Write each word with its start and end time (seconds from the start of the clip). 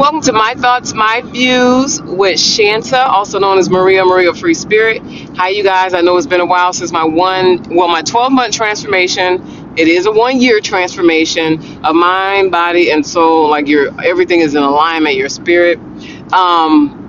Welcome 0.00 0.22
to 0.22 0.34
My 0.34 0.54
Thoughts, 0.56 0.94
My 0.94 1.22
Views 1.26 2.02
with 2.02 2.40
Shanta, 2.40 3.00
also 3.08 3.38
known 3.38 3.58
as 3.58 3.70
Maria 3.70 4.04
Maria 4.06 4.34
Free 4.34 4.54
Spirit. 4.54 5.02
Hi, 5.36 5.50
you 5.50 5.64
guys. 5.64 5.94
I 5.94 6.02
know 6.02 6.16
it's 6.18 6.26
been 6.26 6.40
a 6.40 6.46
while 6.46 6.72
since 6.72 6.92
my 6.92 7.04
one, 7.04 7.62
well, 7.76 7.88
my 7.88 8.02
12 8.02 8.32
month 8.32 8.54
transformation. 8.56 9.74
It 9.78 9.88
is 9.88 10.06
a 10.06 10.12
one 10.12 10.40
year 10.40 10.60
transformation 10.62 11.84
of 11.84 11.96
mind, 11.96 12.50
body, 12.52 12.92
and 12.92 13.06
soul. 13.06 13.50
Like 13.50 13.68
your 13.68 13.90
everything 14.02 14.40
is 14.40 14.56
in 14.56 14.64
alignment. 14.64 15.16
Your 15.16 15.30
spirit, 15.30 15.78
um, 16.32 17.08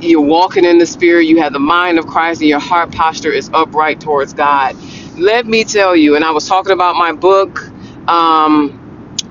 you're 0.00 0.20
walking 0.22 0.64
in 0.64 0.78
the 0.78 0.86
spirit. 0.86 1.24
You 1.26 1.40
have 1.42 1.52
the 1.54 1.60
mind 1.60 1.98
of 1.98 2.06
Christ, 2.08 2.40
and 2.42 2.50
your 2.50 2.60
heart 2.60 2.92
posture 2.92 3.32
is 3.32 3.50
upright 3.54 4.00
towards 4.00 4.34
God. 4.34 4.76
Let 5.18 5.46
me 5.46 5.64
tell 5.64 5.96
you. 5.96 6.16
And 6.16 6.24
I 6.24 6.32
was 6.32 6.48
talking 6.48 6.72
about 6.72 6.96
my 6.96 7.12
book. 7.12 7.60
Um, 8.08 8.79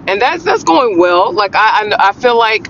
and 0.10 0.21
that's 0.21 0.44
that's 0.44 0.64
going 0.64 0.98
well. 0.98 1.32
Like 1.32 1.55
I, 1.55 1.84
I 1.91 2.09
I 2.09 2.12
feel 2.14 2.38
like 2.38 2.68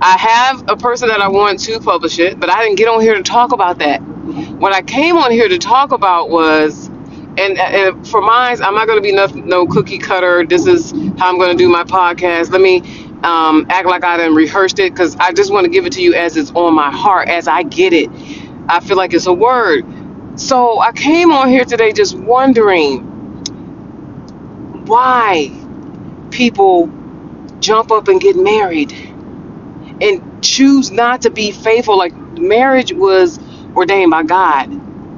I 0.00 0.18
have 0.18 0.68
a 0.68 0.76
person 0.76 1.08
that 1.08 1.20
I 1.20 1.28
want 1.28 1.60
to 1.60 1.80
publish 1.80 2.18
it, 2.18 2.38
but 2.38 2.50
I 2.50 2.62
didn't 2.62 2.76
get 2.76 2.88
on 2.88 3.00
here 3.00 3.14
to 3.14 3.22
talk 3.22 3.52
about 3.52 3.78
that. 3.78 4.00
What 4.02 4.72
I 4.72 4.82
came 4.82 5.16
on 5.16 5.30
here 5.30 5.48
to 5.48 5.58
talk 5.58 5.92
about 5.92 6.28
was, 6.28 6.88
and, 6.88 7.58
and 7.58 8.06
for 8.06 8.20
mine, 8.20 8.60
I'm 8.62 8.74
not 8.74 8.86
going 8.86 8.98
to 8.98 9.02
be 9.02 9.12
no, 9.12 9.26
no 9.26 9.66
cookie 9.66 9.98
cutter. 9.98 10.44
This 10.44 10.66
is 10.66 10.90
how 11.18 11.30
I'm 11.30 11.38
going 11.38 11.50
to 11.50 11.56
do 11.56 11.68
my 11.68 11.84
podcast. 11.84 12.50
Let 12.50 12.60
me 12.60 12.80
um, 13.22 13.66
act 13.70 13.86
like 13.86 14.04
I 14.04 14.18
didn't 14.18 14.34
rehearsed 14.34 14.78
it 14.80 14.92
because 14.92 15.16
I 15.16 15.32
just 15.32 15.52
want 15.52 15.64
to 15.64 15.70
give 15.70 15.86
it 15.86 15.92
to 15.94 16.02
you 16.02 16.14
as 16.14 16.36
it's 16.36 16.50
on 16.52 16.74
my 16.74 16.90
heart, 16.90 17.28
as 17.28 17.48
I 17.48 17.62
get 17.62 17.92
it. 17.94 18.10
I 18.68 18.80
feel 18.80 18.96
like 18.98 19.14
it's 19.14 19.26
a 19.26 19.32
word. 19.32 19.86
So 20.38 20.78
I 20.80 20.92
came 20.92 21.32
on 21.32 21.48
here 21.48 21.64
today 21.64 21.92
just 21.92 22.16
wondering 22.16 23.22
why 24.86 25.65
people 26.32 26.90
jump 27.60 27.90
up 27.92 28.08
and 28.08 28.20
get 28.20 28.36
married 28.36 28.92
and 30.02 30.44
choose 30.44 30.92
not 30.92 31.22
to 31.22 31.30
be 31.30 31.52
faithful. 31.52 31.98
Like 31.98 32.14
marriage 32.14 32.92
was 32.94 33.40
ordained 33.76 34.12
by 34.12 34.24
God. 34.24 34.70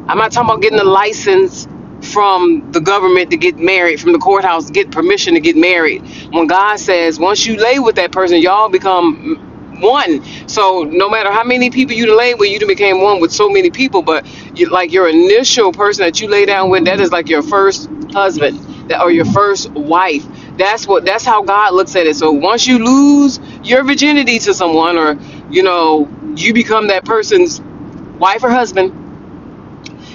I'm 0.09 0.19
not 0.19 0.33
talking 0.33 0.51
about 0.51 0.63
getting 0.63 0.81
a 0.81 0.85
license 0.85 1.69
from 2.13 2.73
the 2.73 2.81
government 2.81 3.31
to 3.33 3.39
get 3.39 3.59
married, 3.59 4.01
from 4.01 4.13
the 4.13 4.19
courthouse 4.19 4.67
to 4.67 4.73
get 4.75 4.91
permission 4.93 5.35
to 5.35 5.41
get 5.41 5.57
married. 5.57 6.03
When 6.33 6.49
God 6.49 6.79
says, 6.81 7.21
once 7.21 7.47
you 7.47 7.57
lay 7.59 7.79
with 7.79 7.97
that 7.97 8.13
person, 8.13 8.39
y'all 8.39 8.71
become 8.71 9.81
one. 9.83 10.25
So 10.49 10.85
no 10.85 11.11
matter 11.11 11.33
how 11.33 11.45
many 11.45 11.71
people 11.71 11.95
you 11.95 12.17
lay 12.17 12.35
with, 12.35 12.51
you 12.51 12.67
became 12.67 13.03
one 13.03 13.21
with 13.21 13.33
so 13.33 13.51
many 13.51 13.71
people. 13.71 14.03
But 14.03 14.27
you, 14.59 14.71
like 14.71 14.93
your 14.93 15.09
initial 15.09 15.73
person 15.73 16.05
that 16.05 16.21
you 16.21 16.29
lay 16.29 16.47
down 16.47 16.71
with, 16.71 16.87
that 16.87 17.01
is 17.01 17.13
like 17.13 17.29
your 17.29 17.43
first 17.43 17.91
husband 18.13 18.59
that, 18.91 19.03
or 19.03 19.13
your 19.13 19.27
first 19.27 19.71
wife. 19.73 20.25
That's 20.59 20.89
what. 20.89 21.07
That's 21.07 21.27
how 21.27 21.45
God 21.45 21.75
looks 21.75 21.97
at 21.97 22.07
it. 22.07 22.17
So 22.17 22.33
once 22.33 22.67
you 22.69 22.81
lose 22.85 23.41
your 23.65 23.85
virginity 23.85 24.41
to 24.41 24.55
someone, 24.55 24.99
or 24.99 25.19
you 25.51 25.65
know, 25.65 26.09
you 26.37 26.55
become 26.55 26.89
that 26.89 27.07
person's 27.07 27.61
wife 28.19 28.45
or 28.45 28.51
husband, 28.51 28.93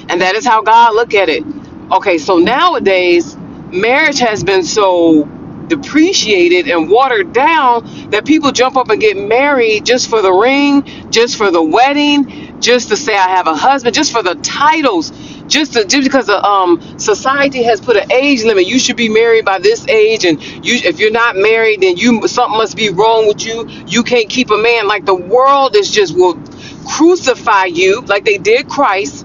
and 0.09 0.21
that 0.21 0.35
is 0.35 0.45
how 0.45 0.61
God 0.61 0.95
look 0.95 1.13
at 1.13 1.29
it. 1.29 1.43
Okay, 1.91 2.17
so 2.19 2.37
nowadays, 2.37 3.35
marriage 3.71 4.19
has 4.19 4.43
been 4.43 4.63
so 4.63 5.25
depreciated 5.67 6.69
and 6.69 6.89
watered 6.89 7.33
down 7.33 8.11
that 8.11 8.25
people 8.25 8.51
jump 8.51 8.77
up 8.77 8.89
and 8.89 9.01
get 9.01 9.17
married 9.17 9.85
just 9.85 10.09
for 10.09 10.21
the 10.21 10.31
ring, 10.31 10.83
just 11.11 11.37
for 11.37 11.51
the 11.51 11.63
wedding, 11.63 12.61
just 12.61 12.89
to 12.89 12.97
say 12.97 13.15
I 13.15 13.29
have 13.29 13.47
a 13.47 13.55
husband, 13.55 13.95
just 13.95 14.11
for 14.11 14.23
the 14.23 14.35
titles, 14.35 15.11
just 15.47 15.73
to, 15.73 15.85
just 15.85 16.03
because 16.05 16.27
the 16.27 16.43
um 16.45 16.99
society 16.99 17.63
has 17.63 17.81
put 17.81 17.97
an 17.97 18.11
age 18.11 18.43
limit. 18.45 18.67
You 18.67 18.79
should 18.79 18.97
be 18.97 19.09
married 19.09 19.45
by 19.45 19.59
this 19.59 19.87
age, 19.87 20.25
and 20.25 20.41
you 20.43 20.75
if 20.85 20.99
you're 20.99 21.11
not 21.11 21.35
married, 21.37 21.81
then 21.81 21.97
you 21.97 22.27
something 22.27 22.57
must 22.57 22.77
be 22.77 22.89
wrong 22.89 23.27
with 23.27 23.45
you. 23.45 23.67
You 23.87 24.03
can't 24.03 24.29
keep 24.29 24.51
a 24.51 24.57
man. 24.57 24.87
Like 24.87 25.05
the 25.05 25.15
world 25.15 25.75
is 25.75 25.91
just 25.91 26.15
will 26.15 26.41
crucify 26.87 27.65
you 27.65 28.01
like 28.01 28.25
they 28.25 28.37
did 28.39 28.69
Christ 28.69 29.17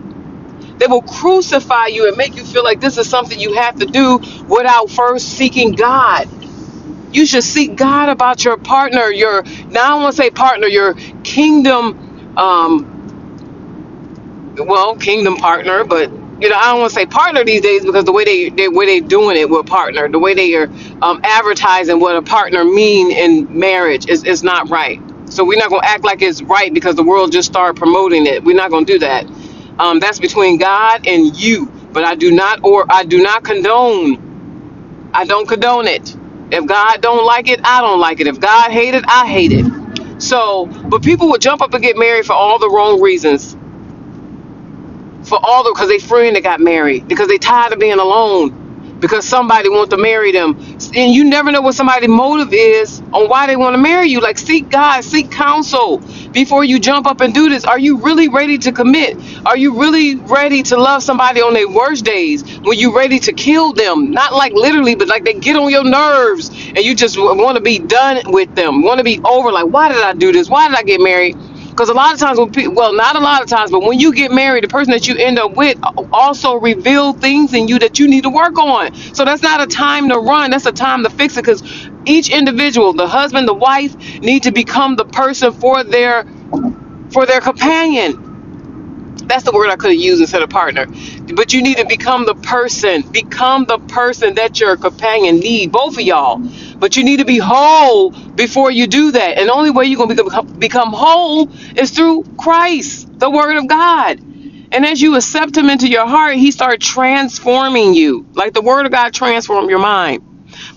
they 0.78 0.88
will 0.88 1.02
crucify 1.02 1.86
you 1.88 2.08
and 2.08 2.16
make 2.18 2.36
you 2.36 2.44
feel 2.44 2.64
like 2.64 2.80
this 2.80 2.98
is 2.98 3.08
something 3.10 3.40
you 3.40 3.54
have 3.54 3.78
to 3.80 3.86
do 3.86 4.18
without 4.48 4.90
first 4.90 5.30
seeking 5.30 5.72
God. 5.72 6.28
You 7.12 7.26
should 7.26 7.44
seek 7.44 7.76
God 7.76 8.10
about 8.10 8.44
your 8.44 8.58
partner, 8.58 9.10
your 9.10 9.42
now 9.70 9.98
I 9.98 10.02
want 10.02 10.16
to 10.16 10.22
say 10.22 10.30
partner, 10.30 10.68
your 10.68 10.94
kingdom, 11.24 12.36
um, 12.38 12.97
well, 14.60 14.96
kingdom 14.96 15.36
partner, 15.36 15.84
but 15.84 16.10
you 16.40 16.48
know 16.50 16.56
I 16.56 16.70
don't 16.72 16.80
want 16.80 16.90
to 16.92 16.94
say 16.94 17.06
partner 17.06 17.44
these 17.44 17.62
days 17.62 17.84
because 17.84 18.04
the 18.04 18.12
way 18.12 18.24
they 18.24 18.50
they 18.50 18.68
way 18.68 18.86
they 18.86 19.00
doing 19.00 19.36
it 19.36 19.50
with 19.50 19.66
partner, 19.66 20.08
the 20.08 20.18
way 20.20 20.34
they 20.34 20.54
are 20.56 20.68
um, 21.02 21.20
advertising 21.24 22.00
what 22.00 22.16
a 22.16 22.22
partner 22.22 22.64
mean 22.64 23.12
in 23.12 23.58
marriage 23.58 24.08
is 24.08 24.24
is 24.24 24.42
not 24.44 24.70
right. 24.70 25.00
So 25.30 25.44
we're 25.44 25.58
not 25.58 25.70
gonna 25.70 25.86
act 25.86 26.04
like 26.04 26.22
it's 26.22 26.42
right 26.42 26.72
because 26.74 26.96
the 26.96 27.04
world 27.04 27.32
just 27.32 27.48
started 27.50 27.78
promoting 27.78 28.26
it. 28.26 28.44
We're 28.44 28.56
not 28.56 28.70
gonna 28.70 28.86
do 28.86 29.00
that. 29.00 29.26
Um, 29.78 30.00
that's 30.00 30.20
between 30.20 30.58
God 30.58 31.06
and 31.06 31.36
you. 31.36 31.66
But 31.92 32.04
I 32.04 32.16
do 32.16 32.32
not 32.32 32.60
or 32.64 32.86
I 32.90 33.04
do 33.04 33.22
not 33.22 33.44
condone. 33.44 34.34
I 35.14 35.26
don't 35.26 35.48
condone 35.48 35.88
it. 35.88 36.16
If 36.52 36.66
God 36.66 37.02
don't 37.02 37.26
like 37.26 37.48
it, 37.48 37.60
I 37.64 37.82
don't 37.82 38.00
like 38.00 38.20
it. 38.20 38.28
If 38.28 38.40
God 38.40 38.72
hate 38.72 38.94
it, 38.94 39.04
I 39.08 39.28
hate 39.28 39.52
it. 39.52 40.22
So, 40.22 40.66
but 40.66 41.02
people 41.04 41.30
would 41.30 41.42
jump 41.42 41.62
up 41.62 41.74
and 41.74 41.84
get 41.84 41.98
married 41.98 42.26
for 42.26 42.34
all 42.34 42.60
the 42.60 42.70
wrong 42.70 43.02
reasons. 43.02 43.57
For 45.28 45.40
all 45.42 45.64
the 45.64 45.72
because 45.74 45.88
they 45.90 46.00
friend 46.00 46.36
that 46.36 46.44
got 46.44 46.60
married 46.60 47.08
because 47.08 47.28
they 47.28 47.38
tired 47.38 47.72
of 47.74 47.80
being 47.80 48.00
alone 48.00 48.98
because 49.00 49.26
somebody 49.26 49.68
want 49.70 49.90
to 49.90 49.98
marry 49.98 50.32
them. 50.32 50.58
And 50.96 51.14
you 51.14 51.24
never 51.24 51.52
know 51.52 51.62
what 51.62 51.74
somebody's 51.76 52.10
motive 52.10 52.52
is 52.54 53.00
on 53.12 53.28
why 53.28 53.46
they 53.48 53.56
want 53.56 53.74
to 53.74 53.82
marry 53.82 54.08
you. 54.08 54.20
Like 54.20 54.38
seek 54.38 54.70
god 54.70 55.04
seek 55.04 55.30
counsel 55.32 55.98
before 56.32 56.64
you 56.64 56.80
jump 56.80 57.06
up 57.06 57.20
and 57.22 57.34
do 57.34 57.48
this. 57.50 57.64
Are 57.66 57.78
you 57.78 57.98
really 57.98 58.28
ready 58.28 58.58
to 58.58 58.72
commit? 58.72 59.18
Are 59.46 59.56
you 59.58 59.80
really 59.80 60.16
ready 60.16 60.62
to 60.64 60.78
love 60.78 61.02
somebody 61.04 61.42
on 61.42 61.54
their 61.54 61.68
worst 61.70 62.04
days? 62.06 62.44
When 62.60 62.78
you 62.78 62.96
ready 62.96 63.20
to 63.20 63.34
kill 63.34 63.74
them? 63.74 64.12
Not 64.12 64.34
like 64.34 64.54
literally 64.54 64.96
but 64.96 65.08
like 65.08 65.24
they 65.24 65.34
get 65.34 65.56
on 65.56 65.70
your 65.70 65.84
nerves 65.84 66.50
and 66.50 66.78
you 66.80 66.94
just 66.96 67.18
want 67.18 67.56
to 67.56 67.62
be 67.62 67.78
done 67.80 68.22
with 68.32 68.54
them 68.56 68.82
want 68.82 68.98
to 68.98 69.04
be 69.04 69.20
over. 69.24 69.52
Like 69.52 69.66
why 69.66 69.90
did 69.90 70.02
i 70.02 70.14
do 70.14 70.32
this? 70.32 70.50
Why 70.50 70.68
did 70.68 70.78
i 70.78 70.84
get 70.84 71.00
married 71.00 71.36
because 71.78 71.90
a 71.90 71.94
lot 71.94 72.12
of 72.12 72.18
times, 72.18 72.40
when 72.40 72.50
people, 72.50 72.74
well, 72.74 72.92
not 72.92 73.14
a 73.14 73.20
lot 73.20 73.40
of 73.40 73.48
times, 73.48 73.70
but 73.70 73.84
when 73.84 74.00
you 74.00 74.12
get 74.12 74.32
married, 74.32 74.64
the 74.64 74.68
person 74.68 74.90
that 74.90 75.06
you 75.06 75.14
end 75.16 75.38
up 75.38 75.56
with 75.56 75.78
also 76.12 76.56
reveal 76.56 77.12
things 77.12 77.54
in 77.54 77.68
you 77.68 77.78
that 77.78 78.00
you 78.00 78.08
need 78.08 78.24
to 78.24 78.30
work 78.30 78.58
on. 78.58 78.92
So 79.14 79.24
that's 79.24 79.42
not 79.44 79.62
a 79.62 79.68
time 79.68 80.08
to 80.08 80.18
run. 80.18 80.50
That's 80.50 80.66
a 80.66 80.72
time 80.72 81.04
to 81.04 81.10
fix 81.10 81.36
it. 81.36 81.44
Because 81.44 81.62
each 82.04 82.30
individual, 82.30 82.94
the 82.94 83.06
husband, 83.06 83.46
the 83.46 83.54
wife, 83.54 83.94
need 84.20 84.42
to 84.42 84.50
become 84.50 84.96
the 84.96 85.04
person 85.04 85.52
for 85.52 85.84
their 85.84 86.24
for 87.12 87.26
their 87.26 87.40
companion. 87.40 88.34
That's 89.26 89.44
the 89.44 89.52
word 89.52 89.70
I 89.70 89.76
could 89.76 89.90
have 89.92 90.00
used 90.00 90.20
instead 90.22 90.42
of 90.42 90.50
partner. 90.50 90.86
But 91.34 91.52
you 91.54 91.62
need 91.62 91.78
to 91.78 91.86
become 91.86 92.26
the 92.26 92.34
person, 92.36 93.02
become 93.12 93.66
the 93.66 93.78
person 93.78 94.34
that 94.36 94.60
your 94.60 94.76
companion 94.76 95.38
need, 95.40 95.72
both 95.72 95.94
of 95.96 96.02
y'all. 96.02 96.42
But 96.78 96.96
you 96.96 97.04
need 97.04 97.18
to 97.18 97.26
be 97.26 97.38
whole 97.38 98.10
before 98.12 98.70
you 98.70 98.86
do 98.86 99.12
that. 99.12 99.38
And 99.38 99.48
the 99.48 99.54
only 99.54 99.70
way 99.70 99.86
you're 99.86 99.98
going 99.98 100.16
to 100.16 100.24
become, 100.24 100.46
become 100.58 100.92
whole 100.92 101.50
is 101.76 101.90
through 101.92 102.24
Christ, 102.38 103.08
the 103.18 103.30
Word 103.30 103.56
of 103.56 103.68
God. 103.68 104.20
And 104.72 104.86
as 104.86 105.00
you 105.02 105.16
accept 105.16 105.56
Him 105.56 105.70
into 105.70 105.88
your 105.88 106.06
heart, 106.06 106.36
He 106.36 106.52
start 106.52 106.80
transforming 106.80 107.94
you, 107.94 108.26
like 108.34 108.54
the 108.54 108.62
Word 108.62 108.86
of 108.86 108.92
God 108.92 109.14
transform 109.14 109.70
your 109.70 109.80
mind. 109.80 110.22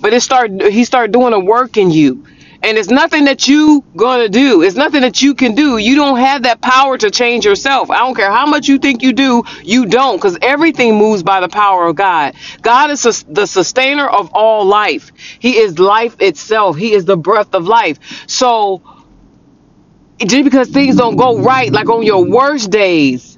But 0.01 0.13
it 0.13 0.22
start 0.22 0.51
He 0.62 0.85
start 0.85 1.12
doing 1.12 1.34
a 1.34 1.39
work 1.39 1.78
in 1.78 1.91
you. 1.91 2.25
And 2.64 2.78
it's 2.78 2.90
nothing 2.90 3.26
that 3.26 3.48
you 3.48 3.84
gonna 3.96 4.30
do. 4.30 4.62
It's 4.62 4.76
nothing 4.76 5.02
that 5.02 5.22
you 5.22 5.34
can 5.34 5.56
do. 5.56 5.78
You 5.78 5.96
don't 5.96 6.20
have 6.20 6.44
that 6.44 6.62
power 6.62 6.98
to 6.98 7.10
change 7.10 7.46
yourself. 7.46 7.90
I 7.90 8.00
don't 8.00 8.16
care 8.16 8.32
how 8.32 8.46
much 8.46 8.68
you 8.68 8.78
think 8.78 9.02
you 9.02 9.14
do, 9.14 9.44
you 9.64 9.88
don't, 9.88 10.18
because 10.18 10.38
everything 10.42 10.98
moves 10.98 11.24
by 11.24 11.40
the 11.42 11.50
power 11.50 11.88
of 11.88 11.96
God. 11.96 12.36
God 12.62 12.92
is 12.92 13.04
the 13.28 13.48
sustainer 13.48 14.08
of 14.08 14.32
all 14.34 14.66
life. 14.66 15.12
He 15.40 15.58
is 15.58 15.80
life 15.80 16.16
itself. 16.20 16.78
He 16.78 16.94
is 16.94 17.06
the 17.06 17.18
breath 17.18 17.54
of 17.56 17.66
life. 17.68 18.00
So 18.28 18.84
just 20.19 20.44
because 20.44 20.69
things 20.69 20.98
don't 20.98 21.16
go 21.16 21.40
right, 21.40 21.72
like 21.72 21.90
on 21.90 22.04
your 22.04 22.25
worst 22.25 22.69
days, 22.72 23.31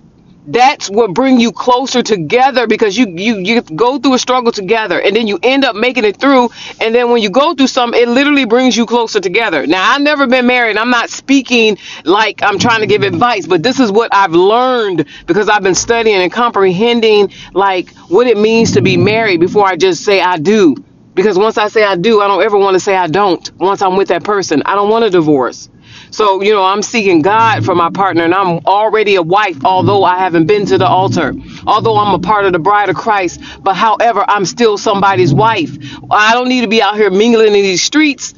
that's 0.48 0.90
what 0.90 1.14
bring 1.14 1.40
you 1.40 1.52
closer 1.52 2.04
together 2.04 2.68
because 2.68 2.98
you 2.98 3.08
you 3.08 3.38
you 3.40 3.62
go 3.62 4.00
through 4.00 4.14
a 4.16 4.20
struggle 4.20 4.52
together 4.52 5.00
and 5.02 5.16
then 5.16 5.28
you 5.28 5.40
end 5.44 5.66
up 5.66 5.76
making 5.76 6.06
it 6.06 6.18
through. 6.18 6.50
And 6.82 6.96
then 6.96 7.12
when 7.12 7.22
you 7.22 7.30
go 7.30 7.56
through 7.56 7.68
something 7.68 8.02
it 8.02 8.10
literally 8.10 8.46
brings 8.46 8.78
you 8.78 8.86
closer 8.86 9.20
together. 9.20 9.68
Now 9.68 9.92
i've 9.94 10.02
never 10.02 10.28
been 10.28 10.48
married. 10.48 10.78
I'm 10.78 10.90
not 10.92 11.10
speaking 11.10 11.78
like 12.06 12.44
i'm 12.44 12.60
trying 12.60 12.82
to 12.82 12.88
give 12.88 13.04
advice 13.04 13.48
but 13.48 13.64
this 13.64 13.80
is 13.80 13.92
what 13.92 14.14
i've 14.14 14.34
learned 14.34 15.06
because 15.28 15.50
i've 15.50 15.64
been 15.64 15.76
studying 15.76 16.18
and 16.22 16.32
comprehending 16.32 17.32
like 17.54 17.96
what 18.10 18.28
it 18.28 18.38
means 18.38 18.74
to 18.74 18.82
be 18.82 18.98
married 18.98 19.40
before 19.40 19.66
i 19.68 19.76
just 19.76 20.04
say 20.06 20.22
i 20.22 20.38
do. 20.38 20.76
Because 21.16 21.38
once 21.38 21.58
i 21.58 21.68
say 21.70 21.84
i 21.84 21.96
do 21.96 22.22
i 22.22 22.28
don't 22.28 22.44
ever 22.44 22.58
want 22.58 22.76
to 22.76 22.80
say 22.82 22.96
i 22.96 23.08
don't 23.08 23.52
once 23.58 23.82
i'm 23.82 23.98
with 23.98 24.10
that 24.10 24.24
person. 24.24 24.64
I 24.66 24.76
don't 24.76 24.90
want 24.90 25.06
a 25.06 25.10
divorce 25.10 25.70
so, 26.14 26.42
you 26.42 26.54
know, 26.54 26.64
I'm 26.64 26.84
seeking 26.84 27.22
God 27.22 27.66
for 27.66 27.76
my 27.76 27.90
partner, 27.90 28.24
and 28.24 28.36
I'm 28.36 28.60
already 28.66 29.16
a 29.16 29.22
wife, 29.24 29.66
although 29.66 30.04
I 30.04 30.18
haven't 30.20 30.46
been 30.46 30.66
to 30.68 30.78
the 30.78 30.88
altar, 30.88 31.34
although 31.68 31.98
I'm 31.98 32.14
a 32.14 32.20
part 32.20 32.46
of 32.46 32.54
the 32.54 32.60
bride 32.60 32.90
of 32.90 32.96
Christ. 32.96 33.42
But 33.62 33.76
however, 33.76 34.24
I'm 34.28 34.46
still 34.46 34.78
somebody's 34.78 35.34
wife. 35.34 35.78
I 36.12 36.34
don't 36.34 36.50
need 36.50 36.62
to 36.62 36.68
be 36.68 36.82
out 36.82 36.96
here 36.96 37.10
mingling 37.10 37.48
in 37.48 37.54
these 37.54 37.84
streets 37.84 38.36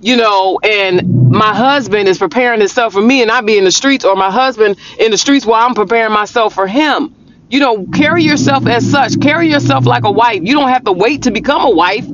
you 0.00 0.16
know, 0.16 0.60
and 0.62 1.30
my 1.30 1.54
husband 1.54 2.08
is 2.08 2.18
preparing 2.18 2.60
himself 2.60 2.92
for 2.92 3.02
me 3.02 3.22
and 3.22 3.30
I 3.30 3.40
be 3.40 3.58
in 3.58 3.64
the 3.64 3.72
streets, 3.72 4.04
or 4.04 4.14
my 4.14 4.30
husband 4.30 4.78
in 4.98 5.10
the 5.10 5.18
streets 5.18 5.44
while 5.44 5.66
I'm 5.66 5.74
preparing 5.74 6.12
myself 6.12 6.54
for 6.54 6.66
him. 6.66 7.14
You 7.50 7.60
know, 7.60 7.86
carry 7.86 8.22
yourself 8.22 8.66
as 8.66 8.88
such. 8.88 9.20
Carry 9.20 9.50
yourself 9.50 9.86
like 9.86 10.04
a 10.04 10.10
wife. 10.10 10.40
You 10.42 10.54
don't 10.54 10.68
have 10.68 10.84
to 10.84 10.92
wait 10.92 11.22
to 11.22 11.30
become 11.30 11.62
a 11.62 11.70
wife 11.70 12.06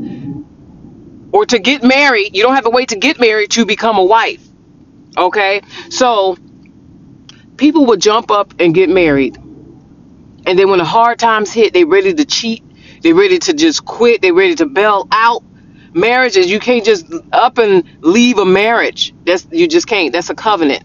or 1.32 1.44
to 1.46 1.58
get 1.58 1.82
married. 1.82 2.36
You 2.36 2.42
don't 2.42 2.54
have 2.54 2.64
to 2.64 2.70
wait 2.70 2.90
to 2.90 2.96
get 2.96 3.20
married 3.20 3.50
to 3.52 3.66
become 3.66 3.98
a 3.98 4.04
wife. 4.04 4.42
Okay? 5.16 5.62
So 5.90 6.36
people 7.56 7.86
would 7.86 8.00
jump 8.00 8.30
up 8.30 8.54
and 8.58 8.74
get 8.74 8.88
married. 8.88 9.36
And 10.46 10.58
then 10.58 10.68
when 10.68 10.78
the 10.78 10.84
hard 10.84 11.18
times 11.18 11.52
hit, 11.52 11.72
they 11.72 11.84
ready 11.84 12.12
to 12.14 12.24
cheat. 12.24 12.62
They 13.02 13.12
ready 13.12 13.38
to 13.40 13.52
just 13.52 13.84
quit. 13.84 14.22
They 14.22 14.32
ready 14.32 14.54
to 14.56 14.66
bail 14.66 15.08
out. 15.10 15.42
Marriages, 15.92 16.50
you 16.50 16.58
can't 16.58 16.84
just 16.84 17.06
up 17.32 17.58
and 17.58 17.84
leave 18.02 18.38
a 18.38 18.44
marriage. 18.44 19.14
That's 19.24 19.46
you 19.50 19.68
just 19.68 19.86
can't. 19.86 20.12
That's 20.12 20.28
a 20.30 20.34
covenant. 20.34 20.82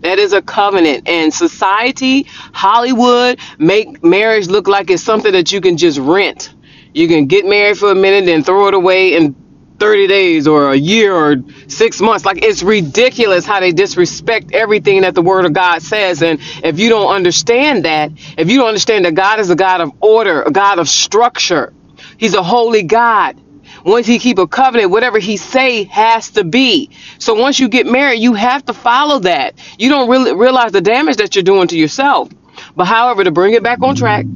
That 0.00 0.18
is 0.18 0.32
a 0.32 0.40
covenant. 0.40 1.08
And 1.08 1.34
society, 1.34 2.22
Hollywood, 2.52 3.40
make 3.58 4.02
marriage 4.02 4.48
look 4.48 4.68
like 4.68 4.90
it's 4.90 5.02
something 5.02 5.32
that 5.32 5.52
you 5.52 5.60
can 5.60 5.76
just 5.76 5.98
rent. 5.98 6.54
You 6.94 7.08
can 7.08 7.26
get 7.26 7.44
married 7.44 7.78
for 7.78 7.90
a 7.90 7.94
minute 7.94 8.28
and 8.32 8.44
throw 8.44 8.68
it 8.68 8.74
away 8.74 9.14
in 9.14 9.34
30 9.78 10.06
days 10.08 10.48
or 10.48 10.72
a 10.72 10.76
year 10.76 11.14
or 11.14 11.36
six 11.68 12.00
months. 12.00 12.24
Like 12.24 12.44
it's 12.44 12.62
ridiculous 12.62 13.46
how 13.46 13.60
they 13.60 13.72
disrespect 13.72 14.52
everything 14.52 15.02
that 15.02 15.14
the 15.14 15.22
word 15.22 15.46
of 15.46 15.52
God 15.52 15.82
says. 15.82 16.22
And 16.22 16.40
if 16.64 16.78
you 16.78 16.88
don't 16.90 17.14
understand 17.14 17.84
that, 17.84 18.12
if 18.38 18.50
you 18.50 18.58
don't 18.58 18.68
understand 18.68 19.04
that 19.06 19.14
God 19.14 19.40
is 19.40 19.50
a 19.50 19.56
God 19.56 19.80
of 19.82 19.92
order, 20.00 20.42
a 20.42 20.50
God 20.52 20.78
of 20.78 20.88
structure, 20.88 21.74
He's 22.18 22.34
a 22.34 22.42
holy 22.42 22.82
God. 22.84 23.40
Once 23.84 24.06
he 24.06 24.18
keep 24.18 24.38
a 24.38 24.48
covenant, 24.48 24.90
whatever 24.90 25.18
he 25.18 25.36
say 25.36 25.84
has 25.84 26.30
to 26.32 26.44
be. 26.44 26.90
So 27.18 27.34
once 27.34 27.60
you 27.60 27.68
get 27.68 27.86
married, 27.86 28.20
you 28.20 28.34
have 28.34 28.64
to 28.66 28.74
follow 28.74 29.20
that. 29.20 29.54
You 29.78 29.88
don't 29.90 30.10
really 30.10 30.34
realize 30.34 30.72
the 30.72 30.80
damage 30.82 31.16
that 31.18 31.36
you're 31.36 31.44
doing 31.44 31.68
to 31.68 31.78
yourself. 31.78 32.30
But 32.76 32.86
however, 32.86 33.24
to 33.24 33.30
bring 33.32 33.54
it 33.54 33.62
back 33.62 33.82
on 33.82 33.94
track, 33.94 34.26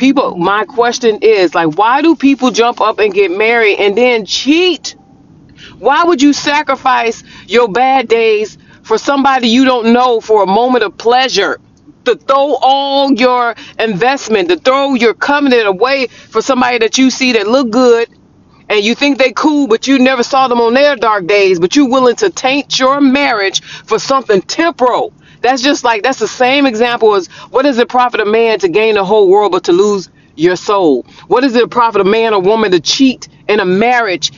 people, 0.00 0.36
my 0.38 0.64
question 0.64 1.20
is 1.22 1.54
like, 1.54 1.78
why 1.78 2.02
do 2.02 2.16
people 2.16 2.50
jump 2.52 2.80
up 2.82 3.00
and 3.00 3.14
get 3.14 3.30
married 3.32 3.78
and 3.78 3.96
then 3.98 4.26
cheat? 4.26 4.96
Why 5.78 6.04
would 6.04 6.22
you 6.22 6.32
sacrifice 6.32 7.24
your 7.48 7.68
bad 7.68 8.08
days 8.08 8.58
for 8.82 8.98
somebody 8.98 9.48
you 9.48 9.64
don't 9.64 9.92
know 9.92 10.20
for 10.20 10.42
a 10.44 10.46
moment 10.46 10.84
of 10.84 10.98
pleasure? 10.98 11.60
To 12.06 12.16
throw 12.16 12.56
all 12.60 13.12
your 13.12 13.54
investment, 13.78 14.48
to 14.50 14.58
throw 14.58 14.94
your 14.94 15.14
covenant 15.14 15.68
away 15.68 16.08
for 16.08 16.42
somebody 16.42 16.78
that 16.78 16.98
you 16.98 17.10
see 17.10 17.34
that 17.34 17.46
look 17.48 17.70
good 17.70 18.08
and 18.70 18.84
you 18.84 18.94
think 18.94 19.18
they 19.18 19.32
cool, 19.32 19.68
but 19.68 19.86
you 19.88 19.98
never 19.98 20.22
saw 20.24 20.48
them 20.48 20.60
on 20.60 20.74
their 20.74 20.96
dark 20.96 21.26
days, 21.26 21.60
but 21.60 21.76
you 21.76 21.86
willing 21.86 22.16
to 22.16 22.30
taint 22.30 22.78
your 22.78 23.00
marriage 23.00 23.62
for 23.62 23.98
something 23.98 24.42
temporal. 24.42 25.14
That's 25.42 25.62
just 25.62 25.84
like 25.84 26.02
that's 26.02 26.18
the 26.20 26.28
same 26.28 26.66
example 26.66 27.14
as 27.14 27.28
what 27.50 27.62
does 27.62 27.78
it 27.78 27.88
profit 27.88 28.20
a 28.20 28.26
man 28.26 28.58
to 28.60 28.68
gain 28.68 28.94
the 28.94 29.04
whole 29.04 29.28
world 29.28 29.52
but 29.52 29.64
to 29.64 29.72
lose 29.72 30.10
your 30.36 30.56
soul? 30.56 31.04
What 31.28 31.42
does 31.42 31.56
it 31.56 31.70
profit 31.70 32.00
a 32.00 32.04
man 32.04 32.34
or 32.34 32.40
woman 32.42 32.72
to 32.72 32.80
cheat 32.80 33.28
in 33.48 33.60
a 33.60 33.66
marriage 33.66 34.32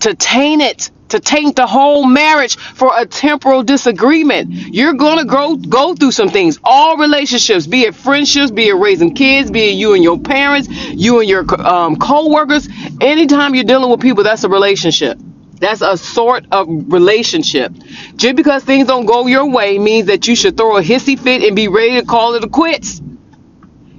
to 0.00 0.14
taint 0.14 0.62
it, 0.62 0.90
to 1.10 1.20
taint 1.20 1.56
the 1.56 1.66
whole 1.66 2.06
marriage 2.06 2.56
for 2.56 2.92
a 2.96 3.06
temporal 3.06 3.62
disagreement. 3.62 4.50
You're 4.50 4.94
gonna 4.94 5.24
go 5.24 5.56
go 5.56 5.94
through 5.94 6.12
some 6.12 6.30
things. 6.30 6.58
All 6.64 6.96
relationships, 6.98 7.66
be 7.66 7.82
it 7.82 7.94
friendships, 7.94 8.50
be 8.50 8.68
it 8.68 8.74
raising 8.74 9.14
kids, 9.14 9.50
be 9.50 9.70
it 9.70 9.74
you 9.74 9.94
and 9.94 10.04
your 10.04 10.18
parents, 10.18 10.68
you 10.70 11.20
and 11.20 11.28
your 11.28 11.44
um, 11.66 11.96
co-workers. 11.96 12.68
Anytime 13.00 13.54
you're 13.54 13.64
dealing 13.64 13.90
with 13.90 14.00
people, 14.00 14.24
that's 14.24 14.44
a 14.44 14.48
relationship. 14.48 15.18
That's 15.60 15.82
a 15.82 15.96
sort 15.96 16.46
of 16.52 16.68
relationship. 16.68 17.72
Just 18.16 18.36
because 18.36 18.64
things 18.64 18.86
don't 18.88 19.06
go 19.06 19.26
your 19.26 19.50
way 19.50 19.78
means 19.78 20.06
that 20.08 20.28
you 20.28 20.36
should 20.36 20.56
throw 20.56 20.76
a 20.76 20.82
hissy 20.82 21.18
fit 21.18 21.42
and 21.42 21.56
be 21.56 21.68
ready 21.68 22.00
to 22.00 22.06
call 22.06 22.34
it 22.34 22.44
a 22.44 22.48
quits. 22.48 23.00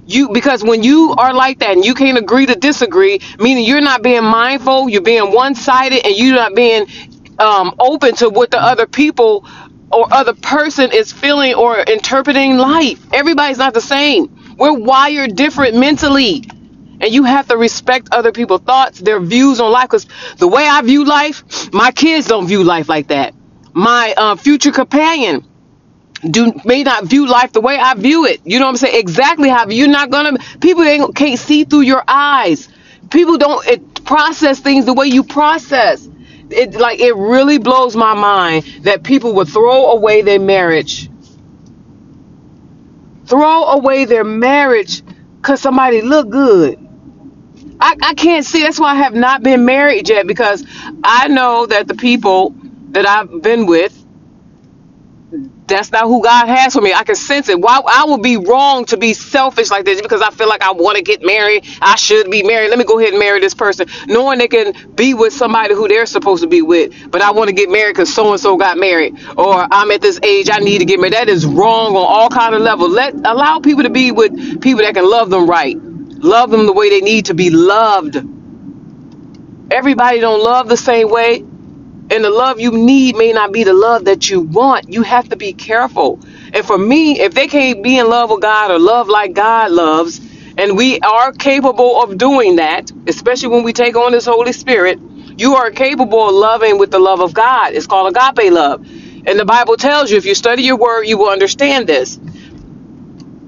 You 0.08 0.30
because 0.30 0.64
when 0.64 0.84
you 0.84 1.16
are 1.18 1.34
like 1.34 1.60
that 1.60 1.72
and 1.72 1.86
you 1.86 1.96
can't 1.96 2.18
agree 2.18 2.46
to 2.46 2.56
disagree 2.56 3.20
meaning 3.40 3.66
you're 3.66 3.82
not 3.82 4.04
being 4.04 4.24
mindful 4.24 4.88
you're 4.88 5.02
being 5.02 5.32
one-sided 5.34 6.06
and 6.06 6.16
you're 6.16 6.36
not 6.36 6.54
being 6.56 6.86
um, 7.40 7.74
open 7.80 8.16
to 8.18 8.30
what 8.30 8.52
the 8.52 8.62
other 8.62 8.86
people 8.86 9.48
or 9.92 10.14
other 10.14 10.34
person 10.36 10.92
is 10.92 11.12
feeling 11.12 11.56
or 11.56 11.80
interpreting 11.80 12.58
life. 12.58 13.00
Everybody's 13.14 13.58
not 13.58 13.74
the 13.74 13.82
same. 13.82 14.56
We're 14.58 14.74
wired 14.74 15.36
different 15.36 15.76
mentally 15.76 16.44
and 17.02 17.14
you 17.14 17.24
have 17.24 17.48
to 17.48 17.58
respect 17.58 18.10
other 18.12 18.32
people's 18.32 18.62
thoughts 18.62 19.00
their 19.00 19.20
views 19.20 19.60
on 19.60 19.72
life 19.72 19.90
because 19.90 20.08
the 20.38 20.48
way 20.48 20.68
i 20.68 20.82
view 20.82 21.06
life 21.06 21.74
my 21.74 21.92
kids 21.92 22.28
don't 22.28 22.48
view 22.48 22.64
life 22.64 22.90
like 22.90 23.08
that 23.08 23.34
my 23.74 24.14
uh, 24.18 24.36
future 24.36 24.72
companion 24.72 25.44
do 26.32 26.54
may 26.66 26.84
not 26.84 27.06
view 27.06 27.28
life 27.28 27.54
the 27.54 27.62
way 27.62 27.78
I 27.78 27.94
view 27.96 28.26
it. 28.26 28.42
You 28.46 28.60
know 28.60 28.66
what 28.66 28.72
I'm 28.72 28.78
saying? 28.78 29.00
Exactly 29.00 29.50
how 29.50 29.68
you're 29.70 29.88
not 29.88 30.10
gonna. 30.10 30.38
People 30.62 30.84
ain't, 30.84 31.16
can't 31.16 31.40
see 31.40 31.66
through 31.66 31.82
your 31.82 32.04
eyes. 32.08 32.70
People 33.12 33.38
don't 33.38 33.66
it, 33.68 34.06
process 34.06 34.60
things 34.60 34.86
the 34.86 34.94
way 34.94 35.08
you 35.08 35.24
process. 35.24 36.08
It 36.50 36.76
like 36.76 37.00
it 37.00 37.16
really 37.16 37.58
blows 37.58 37.96
my 37.96 38.14
mind 38.14 38.66
that 38.84 39.04
people 39.04 39.34
would 39.36 39.50
throw 39.50 39.92
away 39.92 40.22
their 40.22 40.40
marriage, 40.40 41.10
throw 43.26 43.66
away 43.66 44.06
their 44.06 44.24
marriage 44.24 45.04
because 45.38 45.62
somebody 45.62 46.02
look 46.02 46.30
good. 46.30 46.85
I, 47.80 47.96
I 48.02 48.14
can't 48.16 48.46
see. 48.46 48.64
That's 48.64 48.80
why 48.80 48.92
I 48.94 48.96
have 48.96 49.16
not 49.16 49.44
been 49.44 49.66
married 49.66 50.10
yet 50.10 50.28
because 50.28 50.66
I 51.04 51.30
know 51.30 51.66
that 51.68 51.88
the 51.88 51.96
people 51.96 52.56
that 52.92 53.08
I've 53.08 53.42
been 53.42 53.68
with 53.68 53.98
that's 55.68 55.92
not 55.92 56.06
who 56.06 56.24
God 56.24 56.48
has 56.48 56.74
for 56.74 56.82
me. 56.82 56.94
I 56.94 57.04
can 57.04 57.16
sense 57.16 57.50
it. 57.50 57.60
Why 57.60 57.82
I 57.88 58.06
would 58.08 58.22
be 58.24 58.38
wrong 58.38 58.86
to 58.88 58.98
be 58.98 59.14
selfish 59.14 59.72
like 59.72 59.86
this 59.86 60.02
because 60.02 60.22
I 60.22 60.32
feel 60.32 60.48
like 60.50 60.64
I 60.64 60.72
want 60.74 60.98
to 60.98 61.04
get 61.04 61.24
married. 61.26 61.66
I 61.82 61.96
should 61.96 62.32
be 62.32 62.44
married. 62.44 62.70
Let 62.70 62.80
me 62.80 62.86
go 62.86 63.00
ahead 63.00 63.12
and 63.12 63.20
marry 63.20 63.40
this 63.40 63.56
person, 63.56 63.88
knowing 64.08 64.40
they 64.40 64.48
can 64.48 64.74
be 64.96 65.14
with 65.16 65.34
somebody 65.34 65.74
who 65.74 65.88
they're 65.88 66.06
supposed 66.06 66.44
to 66.44 66.50
be 66.50 66.62
with. 66.62 67.12
But 67.12 67.22
I 67.24 67.32
want 67.32 67.50
to 67.50 67.56
get 67.56 67.70
married 67.70 67.94
because 67.96 68.14
so 68.14 68.32
and 68.32 68.42
so 68.42 68.58
got 68.58 68.78
married, 68.78 69.18
or 69.38 69.68
I'm 69.72 69.92
at 69.92 70.02
this 70.02 70.20
age 70.24 70.50
I 70.52 70.60
need 70.60 70.80
to 70.80 70.86
get 70.86 71.00
married. 71.00 71.14
That 71.14 71.30
is 71.30 71.46
wrong 71.46 71.96
on 71.96 72.06
all 72.08 72.30
kind 72.30 72.56
of 72.56 72.62
levels. 72.62 72.94
Let 72.94 73.16
allow 73.26 73.60
people 73.60 73.84
to 73.84 73.90
be 73.92 74.12
with 74.12 74.62
people 74.62 74.84
that 74.84 74.94
can 74.96 75.10
love 75.10 75.30
them 75.32 75.48
right, 75.50 75.78
love 76.20 76.52
them 76.52 76.66
the 76.68 76.74
way 76.74 76.90
they 76.90 77.02
need 77.02 77.28
to 77.28 77.36
be 77.36 77.50
loved. 77.52 78.18
Everybody 79.72 80.20
don't 80.22 80.44
love 80.44 80.70
the 80.70 80.78
same 80.78 81.10
way 81.12 81.44
and 82.12 82.24
the 82.24 82.30
love 82.30 82.60
you 82.60 82.72
need 82.72 83.18
may 83.18 83.34
not 83.34 83.52
be 83.54 83.66
the 83.66 83.74
love 83.74 84.06
that 84.06 84.30
you 84.30 84.42
want. 84.42 84.90
You 84.94 85.04
have 85.04 85.30
to 85.30 85.36
be 85.38 85.54
careful. 85.54 86.22
And 86.54 86.66
for 86.66 86.78
me, 86.78 87.20
if 87.20 87.34
they 87.36 87.48
can't 87.48 87.84
be 87.84 88.00
in 88.00 88.10
love 88.10 88.32
with 88.32 88.42
God 88.42 88.72
or 88.72 88.80
love 88.80 89.10
like 89.10 89.34
God 89.34 89.72
loves, 89.72 90.22
and 90.58 90.78
we 90.78 91.00
are 91.02 91.34
capable 91.34 92.02
of 92.02 92.18
doing 92.18 92.58
that, 92.58 92.92
especially 93.08 93.50
when 93.50 93.64
we 93.64 93.74
take 93.74 93.96
on 93.98 94.14
this 94.14 94.26
Holy 94.26 94.54
Spirit, 94.54 95.00
you 95.38 95.56
are 95.56 95.72
capable 95.72 96.30
of 96.30 96.36
loving 96.36 96.80
with 96.80 96.92
the 96.92 97.00
love 97.00 97.22
of 97.22 97.34
God. 97.34 97.74
It's 97.74 97.88
called 97.88 98.16
agape 98.18 98.52
love. 98.52 98.82
And 99.28 99.40
the 99.40 99.46
Bible 99.46 99.78
tells 99.78 100.12
you, 100.12 100.18
if 100.18 100.26
you 100.26 100.36
study 100.36 100.64
your 100.64 100.78
word, 100.78 101.04
you 101.04 101.18
will 101.20 101.30
understand 101.30 101.88
this. 101.88 102.20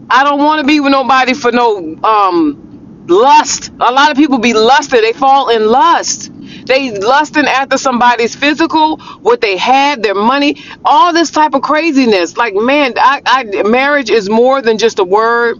I 0.09 0.23
don't 0.23 0.39
want 0.39 0.61
to 0.61 0.67
be 0.67 0.79
with 0.79 0.91
nobody 0.91 1.33
for 1.33 1.51
no 1.51 1.97
um 2.03 3.05
lust. 3.07 3.69
A 3.79 3.91
lot 3.91 4.11
of 4.11 4.17
people 4.17 4.39
be 4.39 4.53
lusted. 4.53 5.03
They 5.03 5.13
fall 5.13 5.49
in 5.49 5.67
lust. 5.67 6.31
They 6.65 6.91
lusting 6.99 7.45
after 7.45 7.77
somebody's 7.77 8.35
physical, 8.35 8.97
what 9.21 9.41
they 9.41 9.57
had, 9.57 10.03
their 10.03 10.15
money, 10.15 10.63
all 10.85 11.13
this 11.13 11.31
type 11.31 11.55
of 11.55 11.61
craziness. 11.61 12.37
Like 12.37 12.55
man, 12.55 12.93
I, 12.97 13.21
I 13.25 13.63
marriage 13.63 14.09
is 14.09 14.29
more 14.29 14.61
than 14.61 14.77
just 14.77 14.99
a 14.99 15.05
word. 15.05 15.59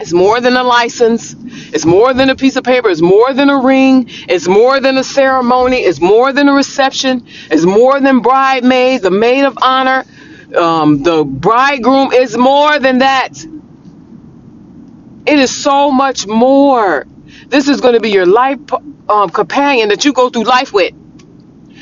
It's 0.00 0.12
more 0.12 0.40
than 0.40 0.56
a 0.56 0.62
license. 0.62 1.34
It's 1.74 1.86
more 1.86 2.14
than 2.14 2.30
a 2.30 2.36
piece 2.36 2.56
of 2.56 2.64
paper. 2.64 2.88
It's 2.90 3.02
more 3.02 3.34
than 3.34 3.50
a 3.50 3.58
ring. 3.60 4.06
It's 4.28 4.48
more 4.48 4.80
than 4.80 4.98
a 4.98 5.04
ceremony. 5.04 5.78
It's 5.78 6.00
more 6.00 6.32
than 6.32 6.48
a 6.48 6.52
reception. 6.54 7.26
It's 7.50 7.64
more 7.64 8.00
than 8.00 8.20
bridesmaids, 8.20 9.02
the 9.04 9.10
maid 9.10 9.44
of 9.44 9.58
honor, 9.62 10.04
um, 10.56 11.02
the 11.02 11.24
bridegroom. 11.24 12.12
Is 12.12 12.36
more 12.36 12.78
than 12.78 12.98
that. 12.98 13.44
It 15.26 15.38
is 15.38 15.54
so 15.54 15.90
much 15.90 16.26
more. 16.26 17.06
This 17.48 17.68
is 17.68 17.80
going 17.80 17.94
to 17.94 18.00
be 18.00 18.10
your 18.10 18.26
life 18.26 18.60
um, 19.08 19.30
companion 19.30 19.88
that 19.90 20.04
you 20.04 20.12
go 20.12 20.30
through 20.30 20.44
life 20.44 20.72
with. 20.72 20.94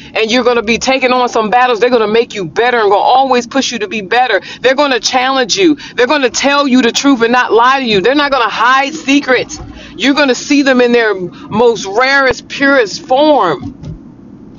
And 0.02 0.30
you're 0.30 0.44
going 0.44 0.56
to 0.56 0.62
be 0.62 0.78
taking 0.78 1.12
on 1.12 1.28
some 1.28 1.50
battles. 1.50 1.80
They're 1.80 1.90
going 1.90 2.06
to 2.06 2.12
make 2.12 2.34
you 2.34 2.44
better 2.46 2.78
and 2.78 2.90
going 2.90 3.00
to 3.00 3.04
always 3.04 3.46
push 3.46 3.72
you 3.72 3.80
to 3.80 3.88
be 3.88 4.02
better. 4.02 4.40
They're 4.60 4.76
going 4.76 4.92
to 4.92 5.00
challenge 5.00 5.56
you. 5.56 5.76
They're 5.96 6.08
going 6.08 6.22
to 6.22 6.30
tell 6.30 6.68
you 6.68 6.82
the 6.82 6.92
truth 6.92 7.22
and 7.22 7.32
not 7.32 7.52
lie 7.52 7.80
to 7.80 7.86
you. 7.86 8.00
They're 8.02 8.14
not 8.16 8.32
going 8.32 8.44
to 8.44 8.50
hide 8.54 8.94
secrets. 8.94 9.60
You're 9.96 10.14
going 10.14 10.28
to 10.28 10.34
see 10.36 10.62
them 10.62 10.80
in 10.80 10.92
their 10.92 11.14
most 11.14 11.86
rarest, 11.86 12.48
purest 12.48 13.02
form. 13.06 13.79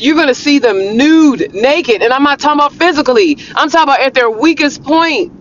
You're 0.01 0.15
going 0.15 0.27
to 0.29 0.35
see 0.35 0.59
them 0.59 0.97
nude, 0.97 1.53
naked. 1.55 2.03
And 2.03 2.13
I'm 2.13 2.23
not 2.23 2.39
talking 2.39 2.59
about 2.59 2.73
physically, 2.73 3.37
I'm 3.55 3.69
talking 3.69 3.83
about 3.83 4.01
at 4.01 4.15
their 4.15 4.31
weakest 4.31 4.83
point 4.83 5.33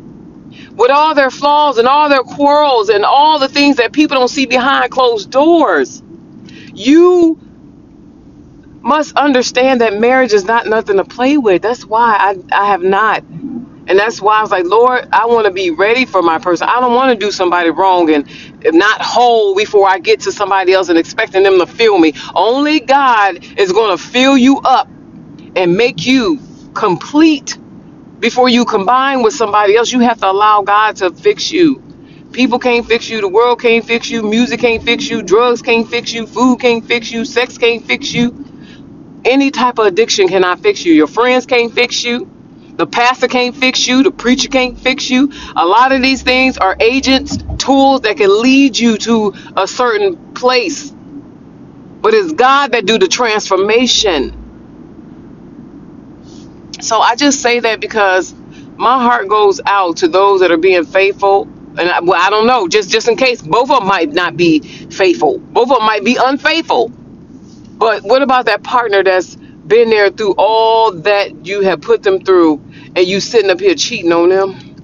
with 0.73 0.91
all 0.91 1.15
their 1.15 1.31
flaws 1.31 1.79
and 1.79 1.89
all 1.89 2.09
their 2.09 2.23
quarrels 2.25 2.91
and 2.91 3.05
all 3.05 3.39
the 3.39 3.49
things 3.49 3.77
that 3.77 3.93
people 3.93 4.17
don't 4.19 4.29
see 4.29 4.47
behind 4.47 4.91
closed 4.93 5.31
doors. 5.31 6.03
You 6.75 7.41
must 8.71 9.17
understand 9.17 9.83
that 9.83 9.95
marriage 9.99 10.33
is 10.33 10.45
not 10.45 10.67
nothing 10.67 10.99
to 10.99 11.05
play 11.05 11.39
with. 11.39 11.63
That's 11.63 11.85
why 11.87 12.17
I, 12.19 12.37
I 12.63 12.67
have 12.69 12.83
not. 12.83 13.25
And 13.91 13.99
that's 13.99 14.23
why 14.23 14.39
I 14.39 14.43
was 14.43 14.53
like, 14.53 14.67
Lord, 14.67 15.09
I 15.13 15.27
want 15.27 15.47
to 15.47 15.53
be 15.53 15.73
ready 15.73 16.07
for 16.07 16.23
my 16.23 16.39
person. 16.39 16.69
I 16.71 16.81
don't 16.81 16.95
want 16.95 17.13
to 17.13 17.27
do 17.27 17.33
somebody 17.33 17.71
wrong 17.71 18.15
and 18.15 18.29
not 18.79 19.03
whole 19.03 19.57
before 19.57 19.89
I 19.91 20.01
get 20.01 20.23
to 20.23 20.33
somebody 20.33 20.75
else 20.75 20.91
and 20.91 20.99
expecting 20.99 21.45
them 21.45 21.59
to 21.61 21.67
feel 21.67 21.99
me. 21.99 22.15
Only 22.35 22.81
God 22.81 23.45
is 23.59 23.73
going 23.73 23.99
to 23.99 24.03
fill 24.03 24.39
you 24.39 24.61
up 24.61 24.89
and 25.57 25.77
make 25.77 26.07
you 26.07 26.41
complete 26.75 27.59
before 28.21 28.49
you 28.49 28.65
combine 28.67 29.23
with 29.23 29.35
somebody 29.35 29.77
else. 29.77 29.93
You 29.93 30.01
have 30.01 30.21
to 30.21 30.31
allow 30.31 30.63
God 30.63 30.97
to 30.99 31.13
fix 31.13 31.53
you. 31.53 31.83
People 32.33 32.59
can't 32.61 32.87
fix 32.87 33.11
you. 33.11 33.21
The 33.23 33.29
world 33.29 33.61
can't 33.61 33.85
fix 33.85 34.11
you. 34.11 34.23
Music 34.23 34.61
can't 34.61 34.83
fix 34.85 35.11
you. 35.11 35.23
Drugs 35.23 35.63
can't 35.63 35.89
fix 35.89 36.13
you. 36.15 36.27
Food 36.27 36.61
can't 36.61 36.85
fix 36.87 37.13
you. 37.13 37.25
Sex 37.25 37.59
can't 37.59 37.85
fix 37.87 38.13
you. 38.15 38.47
Any 39.25 39.51
type 39.53 39.79
of 39.79 39.87
addiction 39.87 40.29
cannot 40.29 40.61
fix 40.61 40.85
you. 40.85 40.95
Your 40.95 41.09
friends 41.09 41.47
can't 41.47 41.73
fix 41.75 42.05
you. 42.05 42.30
The 42.81 42.87
pastor 42.87 43.29
can't 43.29 43.55
fix 43.55 43.87
you. 43.87 44.03
The 44.03 44.11
preacher 44.11 44.49
can't 44.49 44.81
fix 44.81 45.11
you. 45.11 45.31
A 45.55 45.67
lot 45.67 45.93
of 45.93 46.01
these 46.01 46.23
things 46.23 46.57
are 46.57 46.75
agents, 46.81 47.37
tools 47.59 48.01
that 48.01 48.17
can 48.17 48.41
lead 48.41 48.79
you 48.79 48.97
to 48.97 49.35
a 49.55 49.69
certain 49.69 50.33
place. 50.33 50.91
But 51.89 52.15
it's 52.15 52.33
God 52.33 52.73
that 52.73 52.87
do 52.87 52.99
the 52.99 53.07
transformation. 53.07 54.55
So 56.81 57.01
I 57.01 57.17
just 57.17 57.43
say 57.43 57.61
that 57.61 57.81
because 57.81 58.35
my 58.77 59.03
heart 59.03 59.29
goes 59.29 59.61
out 59.67 59.99
to 59.99 60.09
those 60.09 60.41
that 60.41 60.51
are 60.51 60.57
being 60.57 60.85
faithful. 60.87 61.43
And 61.79 61.83
I, 61.83 62.01
well, 62.01 62.19
I 62.19 62.31
don't 62.31 62.47
know, 62.47 62.67
just 62.67 62.91
just 62.91 63.09
in 63.09 63.17
case 63.17 63.43
both 63.43 63.71
of 63.71 63.81
them 63.81 63.89
might 63.89 64.11
not 64.13 64.39
be 64.39 64.61
faithful. 64.61 65.39
Both 65.39 65.71
of 65.71 65.79
them 65.79 65.87
might 65.87 66.05
be 66.05 66.17
unfaithful. 66.19 66.91
But 67.67 68.05
what 68.05 68.23
about 68.23 68.47
that 68.47 68.63
partner 68.63 69.03
that's 69.03 69.37
been 69.37 69.91
there 69.91 70.11
through 70.11 70.35
all 70.39 70.93
that 70.93 71.47
you 71.47 71.63
have 71.63 71.81
put 71.83 72.03
them 72.03 72.25
through, 72.25 72.63
and 72.97 73.07
you 73.07 73.21
sitting 73.21 73.51
up 73.51 73.61
here 73.61 73.75
cheating 73.77 74.13
on 74.13 74.31
them? 74.31 74.77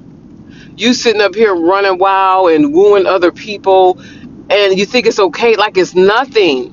You 0.76 0.94
sitting 0.94 1.22
up 1.22 1.34
here 1.34 1.54
running 1.54 1.98
wild 1.98 2.50
and 2.52 2.74
wooing 2.74 3.06
other 3.06 3.32
people, 3.32 4.00
and 4.50 4.78
you 4.78 4.86
think 4.86 5.06
it's 5.06 5.20
okay, 5.20 5.56
like 5.56 5.76
it's 5.78 5.94
nothing 5.94 6.70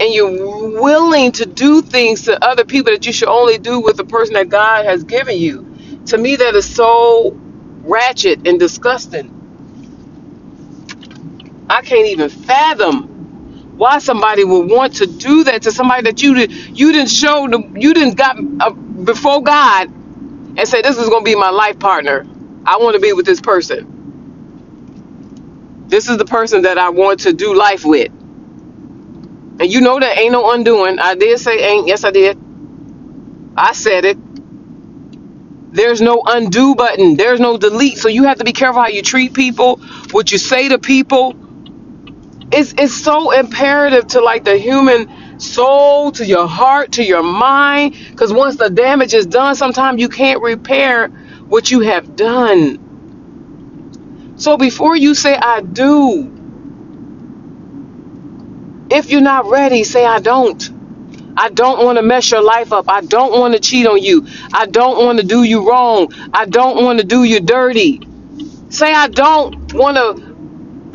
and 0.00 0.12
you're 0.14 0.80
willing 0.80 1.32
to 1.32 1.46
do 1.46 1.82
things 1.82 2.22
to 2.24 2.44
other 2.44 2.64
people 2.64 2.92
that 2.92 3.06
you 3.06 3.12
should 3.12 3.28
only 3.28 3.58
do 3.58 3.80
with 3.80 3.96
the 3.96 4.04
person 4.04 4.34
that 4.34 4.48
God 4.48 4.84
has 4.84 5.04
given 5.04 5.38
you. 5.38 5.66
To 6.06 6.18
me, 6.18 6.36
that 6.36 6.54
is 6.54 6.72
so 6.72 7.32
ratchet 7.84 8.46
and 8.46 8.58
disgusting. 8.58 9.46
I 11.70 11.82
can't 11.82 12.08
even 12.08 12.30
fathom 12.30 13.24
why 13.76 13.98
somebody 13.98 14.44
would 14.44 14.70
want 14.70 14.96
to 14.96 15.06
do 15.06 15.44
that 15.44 15.62
to 15.62 15.72
somebody 15.72 16.02
that 16.04 16.22
you 16.22 16.34
did 16.34 16.52
you 16.52 16.92
didn't 16.92 17.10
show 17.10 17.46
you 17.76 17.94
didn't 17.94 18.16
got 18.16 18.38
uh, 18.60 18.70
before 18.70 19.42
God 19.42 19.90
and 20.58 20.68
say 20.68 20.82
this 20.82 20.98
is 20.98 21.08
going 21.08 21.24
to 21.24 21.30
be 21.30 21.36
my 21.36 21.50
life 21.50 21.78
partner. 21.80 22.26
I 22.66 22.78
want 22.78 22.94
to 22.94 23.00
be 23.00 23.12
with 23.14 23.26
this 23.26 23.40
person. 23.40 24.04
This 25.88 26.08
is 26.08 26.18
the 26.18 26.26
person 26.26 26.62
that 26.62 26.78
I 26.78 26.90
want 26.90 27.20
to 27.20 27.34
do 27.34 27.54
life 27.54 27.84
with. 27.84 28.12
And 29.60 29.72
you 29.72 29.80
know 29.82 30.00
that 30.00 30.18
ain't 30.18 30.32
no 30.32 30.52
undoing. 30.52 30.98
I 31.00 31.14
did 31.16 31.40
say 31.40 31.58
ain't. 31.72 31.88
Yes, 31.88 32.04
I 32.04 32.12
did. 32.12 32.38
I 33.56 33.72
said 33.74 34.04
it. 34.06 34.18
There's 35.72 36.02
no 36.02 36.22
undo 36.26 36.74
button. 36.74 37.16
There's 37.16 37.40
no 37.40 37.58
delete. 37.58 37.98
So 37.98 38.08
you 38.08 38.24
have 38.24 38.38
to 38.38 38.44
be 38.44 38.52
careful 38.52 38.82
how 38.82 38.88
you 38.88 39.02
treat 39.02 39.34
people, 39.34 39.78
what 40.12 40.32
you 40.32 40.38
say 40.38 40.68
to 40.70 40.78
people. 40.78 41.36
It's 42.52 42.74
it's 42.78 42.94
so 42.94 43.32
imperative 43.32 44.08
to 44.08 44.20
like 44.22 44.44
the 44.44 44.58
human 44.58 45.08
soul, 45.38 46.12
to 46.12 46.26
your 46.26 46.48
heart, 46.48 46.92
to 46.92 47.04
your 47.04 47.22
mind. 47.22 47.96
Because 48.10 48.32
once 48.32 48.56
the 48.56 48.70
damage 48.70 49.14
is 49.14 49.26
done, 49.26 49.56
sometimes 49.56 50.00
you 50.00 50.08
can't 50.08 50.42
repair 50.42 51.08
what 51.48 51.70
you 51.70 51.80
have 51.80 52.16
done. 52.16 52.94
So 54.36 54.56
before 54.56 54.96
you 54.96 55.14
say 55.14 55.36
I 55.36 55.62
do, 55.62 56.46
if 58.90 59.10
you're 59.10 59.20
not 59.20 59.46
ready, 59.46 59.84
say 59.84 60.04
I 60.06 60.20
don't. 60.20 60.70
I 61.36 61.50
don't 61.50 61.84
want 61.84 61.98
to 61.98 62.02
mess 62.02 62.30
your 62.30 62.42
life 62.42 62.72
up. 62.72 62.88
I 62.88 63.02
don't 63.02 63.38
want 63.38 63.54
to 63.54 63.60
cheat 63.60 63.86
on 63.86 64.02
you. 64.02 64.26
I 64.52 64.66
don't 64.66 65.04
want 65.04 65.20
to 65.20 65.26
do 65.26 65.42
you 65.42 65.68
wrong. 65.68 66.12
I 66.32 66.46
don't 66.46 66.84
want 66.84 67.00
to 67.00 67.04
do 67.06 67.24
you 67.24 67.40
dirty. 67.40 68.00
Say 68.70 68.92
I 68.92 69.08
don't 69.08 69.72
want 69.74 69.96
to 69.96 70.25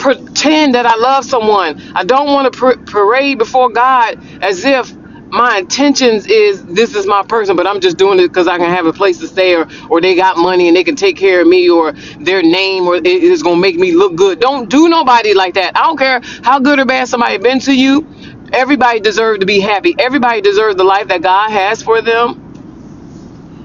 pretend 0.02 0.76
that 0.76 0.88
I 0.88 0.98
love 0.98 1.26
someone. 1.26 1.82
I 1.96 2.06
don't 2.06 2.28
want 2.28 2.54
to 2.54 2.60
par- 2.60 2.78
parade 2.88 3.40
before 3.40 3.70
God 3.72 4.20
as 4.44 4.66
if 4.66 4.94
my 5.30 5.60
intentions 5.60 6.28
is 6.28 6.66
this 6.68 6.96
is 6.96 7.08
my 7.08 7.24
person, 7.24 7.56
but 7.58 7.68
I'm 7.68 7.82
just 7.82 7.98
doing 7.98 8.20
it 8.20 8.30
because 8.30 8.48
I 8.50 8.58
can 8.58 8.72
have 8.72 8.88
a 8.88 8.94
place 8.94 9.20
to 9.20 9.28
stay, 9.28 9.56
or 9.56 9.68
or 9.92 10.02
they 10.02 10.16
got 10.16 10.38
money 10.40 10.70
and 10.70 10.78
they 10.78 10.86
can 10.86 10.98
take 10.98 11.18
care 11.18 11.44
of 11.44 11.48
me, 11.48 11.70
or 11.70 11.94
their 12.22 12.44
name, 12.44 12.88
or 12.88 12.98
it 12.98 13.08
is 13.08 13.44
gonna 13.44 13.62
make 13.62 13.78
me 13.78 13.94
look 13.94 14.16
good. 14.16 14.42
Don't 14.42 14.70
do 14.70 14.90
nobody 14.90 15.36
like 15.36 15.56
that. 15.56 15.78
I 15.78 15.84
don't 15.84 16.00
care 16.00 16.22
how 16.44 16.60
good 16.60 16.80
or 16.80 16.86
bad 16.86 17.10
somebody 17.10 17.38
been 17.40 17.62
to 17.62 17.74
you. 17.76 18.08
Everybody 18.54 19.02
deserves 19.02 19.42
to 19.42 19.48
be 19.48 19.62
happy. 19.62 19.96
Everybody 20.00 20.42
deserves 20.42 20.78
the 20.78 20.86
life 20.86 21.10
that 21.10 21.22
God 21.24 21.52
has 21.52 21.84
for 21.84 22.02
them. 22.02 22.54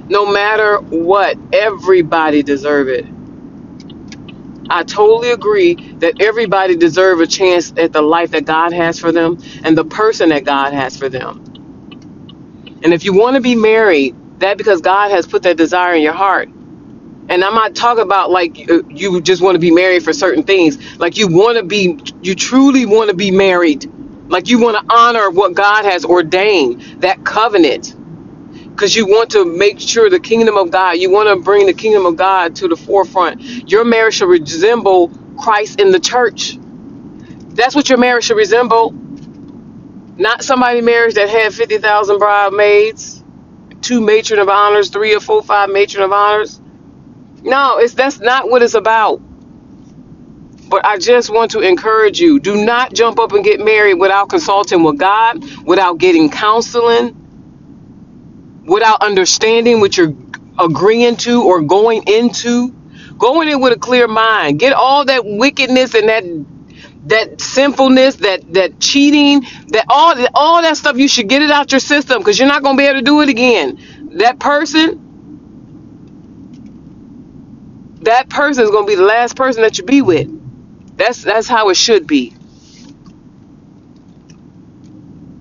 No 0.08 0.32
matter 0.32 0.78
what, 0.78 1.38
everybody 1.52 2.42
deserve 2.44 2.88
it. 2.88 3.06
I 4.70 4.84
totally 4.84 5.32
agree 5.32 5.76
that 6.00 6.20
everybody 6.20 6.76
deserve 6.76 7.20
a 7.20 7.26
chance 7.28 7.72
at 7.78 7.92
the 7.92 8.02
life 8.02 8.32
that 8.32 8.46
God 8.46 8.72
has 8.72 9.00
for 9.00 9.12
them 9.12 9.38
and 9.64 9.78
the 9.78 9.84
person 9.86 10.30
that 10.30 10.44
God 10.44 10.74
has 10.74 10.96
for 10.96 11.08
them. 11.08 11.54
And 12.68 12.94
if 12.94 13.04
you 13.04 13.14
want 13.14 13.36
to 13.36 13.42
be 13.42 13.56
married, 13.56 14.16
that 14.40 14.58
because 14.58 14.82
God 14.82 15.10
has 15.12 15.26
put 15.26 15.44
that 15.44 15.58
desire 15.58 15.94
in 15.94 16.02
your 16.02 16.14
heart. 16.14 16.50
And 17.28 17.44
I'm 17.44 17.54
not 17.54 17.74
talking 17.76 18.04
about 18.04 18.30
like 18.30 18.70
uh, 18.70 18.82
you 18.90 19.22
just 19.22 19.42
want 19.42 19.56
to 19.56 19.60
be 19.60 19.72
married 19.72 20.04
for 20.04 20.14
certain 20.14 20.44
things. 20.44 20.98
Like 21.00 21.18
you 21.18 21.28
want 21.28 21.58
to 21.58 21.64
be, 21.64 21.98
you 22.22 22.36
truly 22.36 22.86
want 22.86 23.10
to 23.10 23.16
be 23.16 23.32
married. 23.32 23.92
Like 24.30 24.48
you 24.48 24.60
want 24.60 24.78
to 24.78 24.94
honor 24.94 25.30
what 25.30 25.54
God 25.54 25.86
has 25.86 26.06
ordained, 26.06 26.82
that 27.02 27.24
covenant. 27.26 27.95
Because 28.76 28.94
you 28.96 29.06
want 29.06 29.30
to 29.30 29.46
make 29.46 29.80
sure 29.80 30.10
the 30.10 30.20
kingdom 30.20 30.58
of 30.58 30.70
God, 30.70 30.98
you 30.98 31.10
want 31.10 31.30
to 31.30 31.36
bring 31.42 31.66
the 31.66 31.74
kingdom 31.74 32.06
of 32.06 32.16
God 32.16 32.56
to 32.58 32.68
the 32.68 32.76
forefront. 32.76 33.42
Your 33.72 33.86
marriage 33.86 34.16
should 34.16 34.28
resemble 34.28 35.10
Christ 35.38 35.80
in 35.80 35.92
the 35.92 36.00
church. 36.00 36.58
That's 37.40 37.74
what 37.74 37.88
your 37.88 37.98
marriage 37.98 38.24
should 38.24 38.36
resemble. 38.38 38.94
Not 40.18 40.44
somebody 40.44 40.80
marriage 40.82 41.14
that 41.14 41.28
had 41.28 41.54
50,000 41.54 42.18
bridesmaids, 42.18 43.24
two 43.82 44.00
matron 44.00 44.40
of 44.40 44.48
honors, 44.48 44.90
three 44.90 45.14
or 45.14 45.20
four, 45.20 45.42
five 45.42 45.70
matron 45.70 46.04
of 46.04 46.12
honors. 46.12 46.60
No, 47.42 47.78
it's 47.78 47.94
that's 47.94 48.20
not 48.20 48.50
what 48.50 48.62
it's 48.62 48.74
about. 48.74 49.22
But 50.68 50.86
I 50.86 50.98
just 50.98 51.30
want 51.30 51.52
to 51.52 51.60
encourage 51.60 52.20
you 52.20 52.40
do 52.40 52.64
not 52.64 52.94
jump 52.94 53.20
up 53.20 53.32
and 53.32 53.44
get 53.44 53.60
married 53.60 53.94
without 53.94 54.30
consulting 54.30 54.84
with 54.84 54.98
God, 54.98 55.44
without 55.66 55.98
getting 55.98 56.30
counseling, 56.30 57.25
without 58.66 59.02
understanding 59.02 59.80
what 59.80 59.96
you're 59.98 60.14
agreeing 60.58 61.16
to 61.18 61.44
or 61.44 61.62
going 61.62 62.04
into. 62.08 62.74
Going 63.18 63.48
in 63.48 63.60
with 63.62 63.72
a 63.74 63.78
clear 63.80 64.08
mind. 64.08 64.60
Get 64.60 64.74
all 64.74 65.04
that 65.06 65.24
wickedness 65.24 65.94
and 65.94 66.08
that 66.10 66.24
that 67.06 67.40
sinfulness, 67.40 68.16
that 68.16 68.52
that 68.54 68.80
cheating, 68.80 69.42
that 69.68 69.86
all 69.88 70.14
all 70.34 70.62
that 70.62 70.76
stuff. 70.76 70.96
You 70.98 71.08
should 71.08 71.28
get 71.28 71.42
it 71.42 71.50
out 71.50 71.72
your 71.72 71.80
system 71.80 72.18
because 72.18 72.38
you're 72.38 72.48
not 72.48 72.62
gonna 72.64 72.78
be 72.78 72.84
able 72.84 73.00
to 73.00 73.04
do 73.04 73.22
it 73.22 73.28
again. 73.30 73.78
That 74.18 74.40
person, 74.40 75.14
that 78.02 78.28
person 78.30 78.64
is 78.64 78.70
gonna 78.70 78.86
be 78.86 78.96
the 78.96 79.04
last 79.04 79.36
person 79.36 79.62
that 79.62 79.78
you 79.78 79.84
be 79.84 80.02
with. 80.02 80.28
That's 80.96 81.22
that's 81.22 81.48
how 81.48 81.70
it 81.70 81.76
should 81.76 82.06
be. 82.06 82.34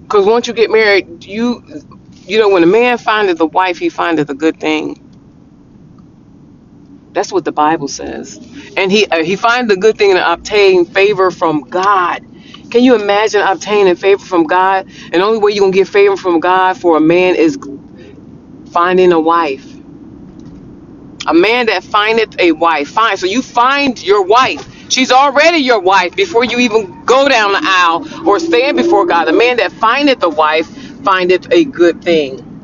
Because 0.03 0.25
once 0.25 0.47
you 0.47 0.53
get 0.53 0.71
married, 0.71 1.25
you 1.25 1.63
you 2.27 2.39
know 2.39 2.49
when 2.49 2.63
a 2.63 2.67
man 2.67 2.97
findeth 2.99 3.39
a 3.41 3.45
wife, 3.47 3.79
he 3.79 3.89
findeth 3.89 4.29
a 4.29 4.35
good 4.35 4.59
thing. 4.59 4.97
That's 7.13 7.31
what 7.33 7.45
the 7.45 7.53
Bible 7.53 7.89
says. 7.89 8.37
And 8.77 8.91
he 8.91 9.07
uh, 9.07 9.23
he 9.23 9.35
finds 9.37 9.73
a 9.73 9.77
good 9.77 9.97
thing 9.97 10.15
to 10.15 10.33
obtain 10.33 10.85
favor 10.85 11.31
from 11.31 11.63
God. 11.63 12.21
Can 12.71 12.83
you 12.83 12.95
imagine 12.95 13.41
obtaining 13.41 13.95
favor 13.97 14.23
from 14.23 14.45
God? 14.45 14.87
And 14.87 15.15
the 15.15 15.23
only 15.23 15.39
way 15.39 15.53
you're 15.53 15.63
gonna 15.63 15.73
get 15.73 15.89
favor 15.89 16.17
from 16.17 16.39
God 16.39 16.77
for 16.79 16.97
a 16.97 17.01
man 17.01 17.35
is 17.35 17.59
finding 18.71 19.13
a 19.13 19.19
wife. 19.19 19.67
A 21.27 21.33
man 21.33 21.67
that 21.67 21.83
findeth 21.83 22.39
a 22.39 22.53
wife. 22.53 22.89
Fine. 22.89 23.17
So 23.17 23.27
you 23.27 23.41
find 23.41 24.01
your 24.03 24.23
wife. 24.23 24.67
She's 24.91 25.11
already 25.11 25.59
your 25.59 25.81
wife 25.81 26.15
before 26.15 26.45
you 26.45 26.59
even 26.59 27.05
go 27.05 27.29
down 27.29 27.53
the 27.53 27.61
aisle 27.63 28.29
or 28.29 28.39
stand 28.39 28.77
before 28.77 29.05
God. 29.07 29.27
A 29.29 29.33
man 29.33 29.57
that 29.57 29.71
findeth 29.73 30.23
a 30.23 30.29
wife 30.29 30.84
findeth 31.05 31.51
a 31.53 31.65
good 31.65 32.03
thing 32.03 32.59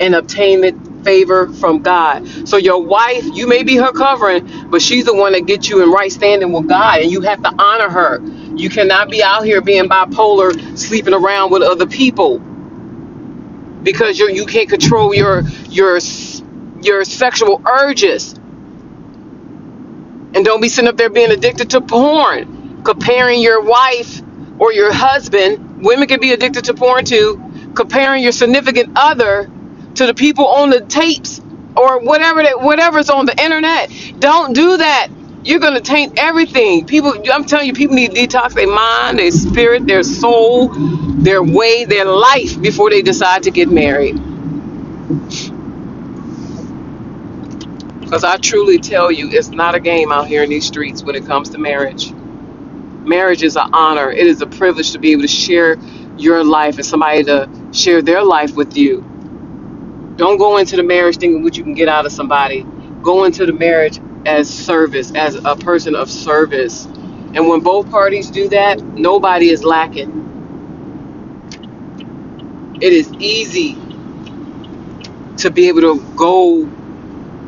and 0.00 0.14
obtaineth 0.14 1.04
favor 1.04 1.52
from 1.54 1.82
God. 1.82 2.48
So 2.48 2.58
your 2.58 2.82
wife, 2.82 3.24
you 3.34 3.48
may 3.48 3.62
be 3.64 3.76
her 3.76 3.92
covering, 3.92 4.70
but 4.70 4.82
she's 4.82 5.06
the 5.06 5.14
one 5.14 5.32
that 5.32 5.46
gets 5.46 5.68
you 5.68 5.82
in 5.82 5.90
right 5.90 6.12
standing 6.12 6.52
with 6.52 6.68
God, 6.68 7.00
and 7.02 7.10
you 7.12 7.22
have 7.22 7.42
to 7.42 7.54
honor 7.58 7.90
her. 7.90 8.20
You 8.56 8.70
cannot 8.70 9.10
be 9.10 9.22
out 9.22 9.44
here 9.44 9.60
being 9.62 9.88
bipolar, 9.88 10.78
sleeping 10.78 11.14
around 11.14 11.52
with 11.52 11.62
other 11.62 11.86
people 11.86 12.42
because 13.82 14.18
you 14.18 14.30
you 14.30 14.46
can't 14.46 14.68
control 14.68 15.14
your 15.14 15.42
your 15.70 15.98
your 16.82 17.04
sexual 17.04 17.62
urges. 17.66 18.34
And 20.34 20.44
don't 20.44 20.62
be 20.62 20.68
sitting 20.68 20.88
up 20.88 20.96
there 20.96 21.10
being 21.10 21.32
addicted 21.32 21.70
to 21.70 21.80
porn, 21.80 22.82
comparing 22.84 23.40
your 23.40 23.62
wife 23.62 24.22
or 24.58 24.72
your 24.72 24.92
husband. 24.92 25.71
Women 25.82 26.08
can 26.08 26.20
be 26.20 26.32
addicted 26.32 26.66
to 26.66 26.74
porn 26.74 27.06
too. 27.06 27.42
Comparing 27.74 28.24
your 28.24 28.32
significant 28.32 28.92
other 28.96 29.50
to 29.96 30.06
the 30.06 30.14
people 30.14 30.46
on 30.48 30.70
the 30.70 30.82
tapes 30.82 31.40
or 31.76 32.00
whatever 32.00 32.42
that 32.44 32.62
whatever's 32.62 33.10
on 33.10 33.26
the 33.26 33.42
internet. 33.42 33.92
Don't 34.20 34.54
do 34.54 34.78
that. 34.78 35.08
You're 35.44 35.60
gonna 35.60 35.82
taint 35.82 36.18
everything. 36.18 36.86
People, 36.86 37.14
I'm 37.32 37.46
telling 37.46 37.68
you, 37.68 37.74
people 37.74 37.96
need 37.96 38.14
to 38.14 38.28
detox 38.28 38.54
their 38.54 38.68
mind, 38.68 39.18
their 39.20 39.32
spirit, 39.32 39.86
their 39.86 40.04
soul, 40.04 40.70
their 40.70 41.42
way, 41.42 41.86
their 41.86 42.06
life 42.06 42.60
before 42.62 42.90
they 42.90 43.02
decide 43.02 43.44
to 43.44 43.52
get 43.52 43.70
married. 43.70 44.20
Because 48.00 48.24
I 48.24 48.38
truly 48.38 48.78
tell 48.78 49.12
you, 49.12 49.30
it's 49.30 49.48
not 49.50 49.74
a 49.74 49.80
game 49.80 50.12
out 50.12 50.28
here 50.28 50.42
in 50.44 50.50
these 50.50 50.66
streets 50.66 51.02
when 51.04 51.16
it 51.16 51.26
comes 51.26 51.50
to 51.50 51.58
marriage. 51.58 52.12
Marriage 53.04 53.42
is 53.42 53.56
an 53.56 53.68
honor. 53.72 54.10
It 54.10 54.26
is 54.26 54.42
a 54.42 54.46
privilege 54.46 54.92
to 54.92 54.98
be 55.00 55.12
able 55.12 55.22
to 55.22 55.28
share 55.28 55.76
your 56.16 56.44
life 56.44 56.76
and 56.76 56.86
somebody 56.86 57.24
to 57.24 57.48
share 57.72 58.02
their 58.02 58.24
life 58.24 58.56
with 58.56 58.76
you. 58.76 59.04
Don't 60.16 60.38
go 60.38 60.58
into 60.58 60.76
the 60.76 60.84
marriage 60.84 61.18
thinking 61.18 61.42
what 61.42 61.56
you 61.56 61.64
can 61.64 61.74
get 61.74 61.88
out 61.88 62.06
of 62.06 62.12
somebody. 62.12 62.66
Go 63.02 63.24
into 63.24 63.46
the 63.46 63.52
marriage 63.54 64.00
as 64.26 64.48
service, 64.52 65.12
as 65.16 65.36
a 65.44 65.56
person 65.56 65.96
of 65.96 66.10
service. 66.10 66.86
And 67.34 67.48
when 67.48 67.60
both 67.60 67.90
parties 67.90 68.30
do 68.30 68.48
that, 68.50 68.82
nobody 68.82 69.50
is 69.50 69.64
lacking. 69.64 70.34
It 72.80 72.92
is 72.92 73.12
easy 73.14 73.78
to 75.38 75.50
be 75.50 75.68
able 75.68 75.82
to 75.82 76.00
go 76.16 76.70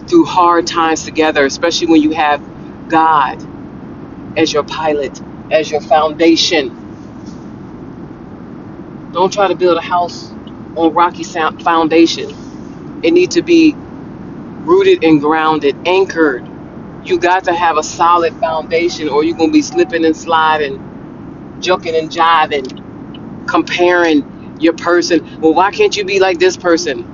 through 0.09 0.27
hard 0.27 0.67
times 0.67 1.05
together, 1.05 1.47
especially 1.47 1.89
when 1.89 2.03
you 2.03 2.13
have 2.13 2.43
God 2.89 3.43
as 4.37 4.53
your 4.53 4.65
pilot, 4.65 5.21
as 5.51 5.71
your 5.71 5.83
foundation. 5.83 6.73
Don't 9.13 9.33
try 9.33 9.49
to 9.49 9.57
build 9.57 9.79
a 9.79 9.83
house 9.83 10.37
on 10.77 10.95
rocky 10.95 11.25
foundation. 11.61 12.31
It 13.03 13.13
needs 13.13 13.37
to 13.37 13.43
be 13.43 13.79
rooted 14.65 15.05
and 15.05 15.21
grounded, 15.21 15.77
anchored. 15.87 16.49
You 17.03 17.19
got 17.21 17.45
to 17.45 17.55
have 17.55 17.79
a 17.79 17.85
solid 17.85 18.35
foundation, 18.41 19.09
or 19.09 19.25
you're 19.25 19.37
gonna 19.39 19.53
be 19.53 19.63
slipping 19.63 20.05
and 20.05 20.17
sliding, 20.17 20.81
joking 21.61 21.97
and 21.97 22.11
jiving, 22.11 22.69
comparing 23.49 24.57
your 24.59 24.75
person. 24.75 25.23
Well, 25.41 25.55
why 25.55 25.73
can't 25.73 25.97
you 25.97 26.05
be 26.05 26.21
like 26.21 26.39
this 26.39 26.57
person? 26.57 27.07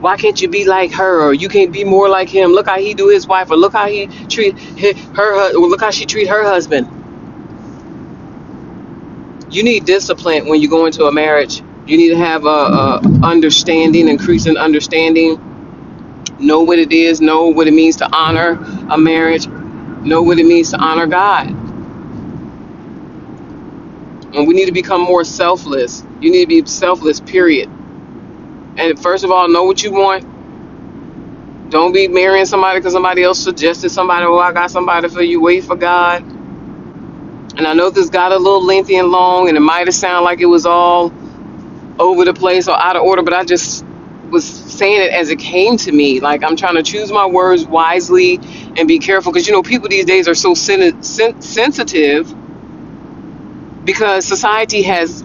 Why 0.00 0.16
can't 0.16 0.40
you 0.40 0.48
be 0.50 0.66
like 0.66 0.92
her, 0.94 1.22
or 1.22 1.34
you 1.34 1.48
can't 1.48 1.72
be 1.72 1.84
more 1.84 2.08
like 2.08 2.30
him? 2.30 2.52
Look 2.52 2.68
how 2.68 2.78
he 2.78 2.94
do 2.94 3.08
his 3.08 3.26
wife, 3.28 3.50
or 3.50 3.56
look 3.56 3.74
how 3.74 3.88
he 3.88 4.08
treat 4.28 4.58
her, 5.16 5.54
or 5.56 5.68
look 5.68 5.80
how 5.82 5.90
she 5.90 6.06
treat 6.06 6.28
her 6.28 6.44
husband. 6.44 6.95
You 9.56 9.64
need 9.64 9.86
discipline 9.86 10.48
when 10.48 10.60
you 10.62 10.70
go 10.70 10.86
into 10.86 11.06
a 11.06 11.12
marriage. 11.12 11.62
You 11.86 11.96
need 11.98 12.10
to 12.10 12.18
have 12.18 12.44
a, 12.46 12.48
a 12.48 13.02
understanding, 13.24 14.08
increasing 14.08 14.58
understanding. 14.58 15.54
Know 16.38 16.62
what 16.62 16.78
it 16.78 16.92
is. 16.92 17.20
Know 17.20 17.48
what 17.48 17.68
it 17.68 17.72
means 17.74 17.96
to 17.96 18.16
honor 18.16 18.52
a 18.90 18.98
marriage. 18.98 19.48
Know 19.48 20.22
what 20.22 20.38
it 20.38 20.46
means 20.46 20.72
to 20.72 20.78
honor 20.78 21.06
God. 21.06 21.48
And 24.34 24.48
we 24.48 24.54
need 24.54 24.66
to 24.66 24.72
become 24.72 25.02
more 25.02 25.24
selfless. 25.24 26.04
You 26.20 26.30
need 26.32 26.42
to 26.42 26.48
be 26.62 26.66
selfless. 26.66 27.20
Period. 27.20 27.70
And 28.76 28.98
first 29.00 29.24
of 29.24 29.30
all, 29.32 29.48
know 29.48 29.64
what 29.64 29.82
you 29.84 29.92
want. 29.92 30.26
Don't 31.70 31.92
be 31.92 32.08
marrying 32.08 32.46
somebody 32.46 32.80
because 32.80 32.94
somebody 32.94 33.22
else 33.24 33.42
suggested 33.42 33.90
somebody. 33.90 34.26
Oh, 34.26 34.38
I 34.38 34.52
got 34.52 34.70
somebody 34.70 35.08
for 35.08 35.22
you. 35.22 35.40
Wait 35.42 35.64
for 35.64 35.76
God. 35.76 36.35
And 37.56 37.66
I 37.68 37.74
know 37.74 37.90
this 37.90 38.10
got 38.10 38.32
a 38.32 38.38
little 38.38 38.64
lengthy 38.64 38.96
and 38.96 39.10
long, 39.10 39.48
and 39.48 39.56
it 39.56 39.60
might 39.60 39.86
have 39.86 39.94
sounded 39.94 40.24
like 40.24 40.40
it 40.40 40.46
was 40.46 40.66
all 40.66 41.12
over 41.98 42.24
the 42.24 42.34
place 42.34 42.68
or 42.68 42.80
out 42.80 42.96
of 42.96 43.02
order, 43.02 43.22
but 43.22 43.34
I 43.34 43.44
just 43.44 43.84
was 44.30 44.46
saying 44.46 45.02
it 45.02 45.12
as 45.12 45.30
it 45.30 45.38
came 45.38 45.76
to 45.78 45.92
me. 45.92 46.20
Like 46.20 46.44
I'm 46.44 46.56
trying 46.56 46.76
to 46.76 46.84
choose 46.84 47.12
my 47.12 47.26
words 47.26 47.66
wisely 47.66 48.40
and 48.78 48.88
be 48.88 48.98
careful 48.98 49.32
because 49.32 49.46
you 49.48 49.54
know 49.54 49.62
people 49.62 49.88
these 49.88 50.06
days 50.06 50.28
are 50.28 50.34
so 50.36 50.54
sen- 50.54 51.02
sen- 51.02 51.42
sensitive 51.42 52.34
because 53.84 54.26
society 54.26 54.82
has 54.82 55.24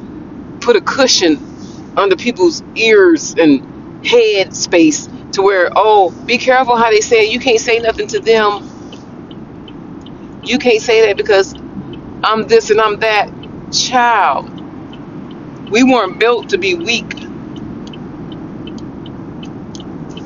put 0.62 0.76
a 0.78 0.82
cushion 0.82 1.94
under 1.98 2.15
people's 2.17 2.63
ears 2.76 3.36
and 3.38 4.06
head 4.06 4.56
space 4.56 5.10
to 5.34 5.41
where 5.44 5.72
oh 5.76 6.12
be 6.26 6.38
careful 6.38 6.76
how 6.78 6.89
they 6.91 7.02
say 7.02 7.28
it. 7.28 7.34
you 7.34 7.39
can't 7.39 7.62
say 7.62 7.80
nothing 7.80 8.08
to 8.08 8.20
them 8.20 8.80
you 10.44 10.60
can't 10.60 10.82
say 10.82 11.08
that 11.08 11.17
because 11.17 11.56
i'm 12.24 12.48
this 12.48 12.70
and 12.72 12.82
i'm 12.82 13.00
that. 13.00 13.32
Child 13.72 14.64
we 15.72 15.84
weren't 15.84 16.20
built 16.20 16.50
to 16.50 16.58
be 16.60 16.76
weak. 16.76 17.14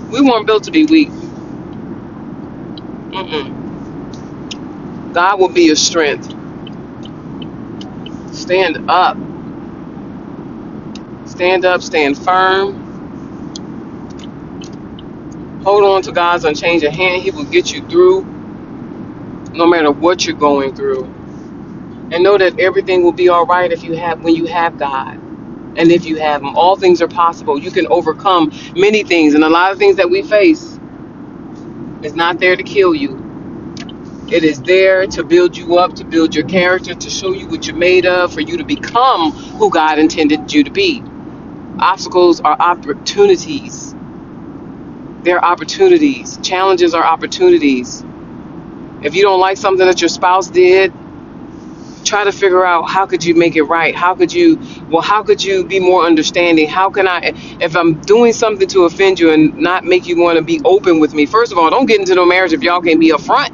We 0.10 0.22
weren't 0.22 0.48
built 0.48 0.66
to 0.66 0.72
be 0.72 0.86
weak. 0.86 1.12
Mm-mm. 3.00 3.64
god 5.14 5.40
will 5.40 5.50
be 5.50 5.64
your 5.64 5.76
strength. 5.78 6.34
Stand 8.32 8.90
up. 8.90 9.18
Stand 11.26 11.66
up 11.66 11.82
stand 11.82 12.18
firm. 12.18 12.94
Hold 15.64 15.84
on 15.86 16.04
to 16.04 16.14
god's 16.14 16.46
unchanging 16.46 16.92
hand. 16.94 17.24
He 17.24 17.32
will 17.32 17.46
get 17.46 17.72
you 17.74 17.88
through 17.88 18.42
no 19.54 19.68
matter 19.68 19.92
what 19.92 20.26
you're 20.26 20.36
going 20.38 20.76
through 20.76 21.14
and 22.12 22.24
know 22.24 22.38
that 22.38 22.60
everything 22.60 23.04
will 23.04 23.13
be 23.13 23.30
all 23.30 23.46
right 23.46 23.72
if 23.72 23.84
you 23.84 23.96
have 23.98 24.24
when 24.24 24.36
you 24.36 24.46
have 24.48 24.78
god. 24.80 25.20
And 25.78 25.91
if 25.91 26.06
you 26.06 26.18
have 26.20 26.41
them 26.41 26.56
all 26.56 26.78
things 26.78 27.02
are 27.02 27.08
possible. 27.10 27.60
You 27.60 27.72
can 27.72 27.88
overcome 27.88 28.52
many 28.76 29.04
things. 29.04 29.36
And 29.36 29.44
a 29.44 29.50
lot 29.50 29.72
of 29.72 29.80
things 29.80 29.98
that 29.98 30.10
we 30.10 30.24
face 30.24 30.80
is 32.04 32.15
not 32.15 32.39
there 32.39 32.56
to 32.56 32.63
kill 32.63 32.96
you. 32.96 33.36
It 34.32 34.44
is 34.44 34.62
there 34.63 35.08
to 35.08 35.24
build 35.24 35.58
you 35.58 35.78
up 35.78 35.96
to 35.96 36.06
build 36.06 36.36
your 36.36 36.46
character 36.48 36.96
to 36.96 37.10
show 37.10 37.34
you 37.34 37.48
what 37.50 37.68
you're 37.68 37.78
made 37.78 38.06
of 38.08 38.34
for 38.34 38.41
you 38.41 38.58
to 38.58 38.65
become 38.65 39.32
who 39.32 39.72
god 39.72 40.00
intended 40.00 40.54
you 40.54 40.63
to 40.63 40.72
be. 40.72 41.04
Obstacles 41.80 42.41
are 42.41 42.58
opportunities. 42.60 43.96
They're 45.24 45.44
opportunities. 45.44 46.38
Challenges 46.39 46.94
are 46.94 47.04
opportunities. 47.04 48.06
If 49.02 49.15
you 49.15 49.24
don't 49.24 49.39
like 49.41 49.58
something 49.58 49.86
that 49.88 50.02
your 50.02 50.10
spouse 50.10 50.50
did 50.50 50.94
try 52.06 52.26
to 52.26 52.34
figure 52.34 52.65
out 52.65 52.89
how 52.89 53.06
could 53.08 53.26
you 53.26 53.36
make 53.36 53.56
it 53.58 53.63
right? 53.63 53.96
How 53.96 54.15
could 54.15 54.34
you 54.34 54.60
well 54.89 55.04
how 55.04 55.24
could 55.24 55.44
you 55.44 55.65
be 55.65 55.80
more 55.80 56.04
understanding? 56.06 56.70
How 56.70 56.89
can 56.91 57.08
i 57.08 57.34
if 57.62 57.76
i'm 57.78 58.02
doing 58.02 58.34
something 58.34 58.68
to 58.70 58.86
offend 58.86 59.20
you 59.20 59.32
and 59.34 59.58
not 59.58 59.86
make 59.86 60.08
you 60.08 60.20
want 60.22 60.38
to 60.38 60.44
be 60.44 60.62
open 60.65 61.00
with 61.00 61.13
me 61.15 61.26
first 61.28 61.52
of 61.54 61.60
all 61.60 61.70
don't 61.72 61.88
get 61.88 62.00
into 62.00 62.15
no 62.15 62.26
marriage 62.26 62.54
if 62.54 62.63
y'all 62.63 62.82
can't 62.82 63.00
be 63.02 63.12
upfront. 63.12 63.52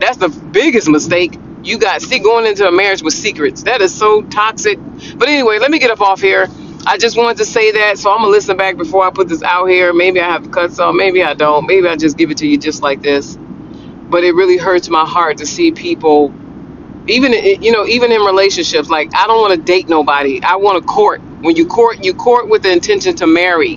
That's 0.00 0.18
the 0.18 0.28
biggest 0.30 0.88
mistake. 0.88 1.38
You 1.64 1.78
got 1.78 2.02
see 2.02 2.20
going 2.20 2.46
into 2.46 2.68
a 2.68 2.72
marriage 2.72 3.02
with 3.02 3.14
secrets. 3.14 3.64
That 3.64 3.82
is 3.82 3.94
so 3.96 4.22
toxic. 4.22 4.78
But 5.16 5.28
anyway 5.28 5.58
let 5.60 5.70
me 5.70 5.78
get 5.80 5.90
up 5.90 6.02
off 6.02 6.20
here. 6.20 6.48
I 6.86 6.98
just 6.98 7.16
wanted 7.16 7.38
to 7.38 7.46
say 7.46 7.72
that 7.72 7.98
so 7.98 8.10
i'm 8.12 8.18
gonna 8.20 8.30
listen 8.30 8.56
back 8.56 8.76
before 8.78 9.04
i 9.06 9.10
put 9.10 9.28
this 9.28 9.42
out 9.42 9.66
here. 9.66 9.92
Maybe 9.94 10.20
i 10.20 10.26
have 10.30 10.44
to 10.44 10.50
cut 10.50 10.72
some 10.72 10.96
maybe 10.96 11.24
i 11.24 11.34
don't. 11.34 11.66
Maybe 11.66 11.88
i 11.88 11.96
just 11.96 12.18
give 12.18 12.30
it 12.30 12.38
to 12.38 12.46
you 12.48 12.58
just 12.58 12.82
like 12.82 13.02
this. 13.02 13.38
But 13.94 14.24
it 14.24 14.32
really 14.34 14.58
hurts 14.58 14.88
my 14.90 15.06
heart 15.06 15.38
to 15.38 15.46
see 15.46 15.72
people 15.72 16.32
even 17.08 17.32
you 17.62 17.72
know 17.72 17.86
even 17.86 18.12
in 18.12 18.20
relationships 18.22 18.88
like 18.90 19.10
i 19.14 19.26
don't 19.26 19.40
want 19.40 19.54
to 19.54 19.60
date 19.62 19.88
nobody. 19.88 20.42
I 20.42 20.56
want 20.56 20.82
to 20.82 20.86
court. 20.86 21.22
When 21.42 21.56
you 21.56 21.66
court 21.66 22.04
you 22.04 22.14
court 22.14 22.48
with 22.48 22.62
the 22.62 22.72
intention 22.72 23.16
to 23.16 23.26
marry. 23.26 23.74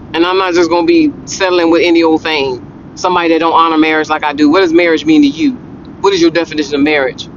And 0.00 0.18
i'm 0.26 0.38
not 0.38 0.54
just 0.54 0.70
going 0.70 0.86
to 0.86 0.88
be 0.88 1.28
settling 1.28 1.70
with 1.70 1.82
any 1.84 2.02
old 2.02 2.22
thing. 2.22 2.92
Somebody 2.96 3.30
that 3.30 3.40
don't 3.40 3.52
honor 3.54 3.78
marriage 3.78 4.08
like 4.08 4.24
i 4.24 4.32
do. 4.32 4.50
What 4.50 4.60
does 4.60 4.72
marriage 4.72 5.04
mean 5.04 5.22
to 5.22 5.28
you? 5.28 5.54
What 6.00 6.12
is 6.14 6.22
your 6.22 6.30
definition 6.30 6.76
of 6.76 6.82
marriage? 6.82 7.28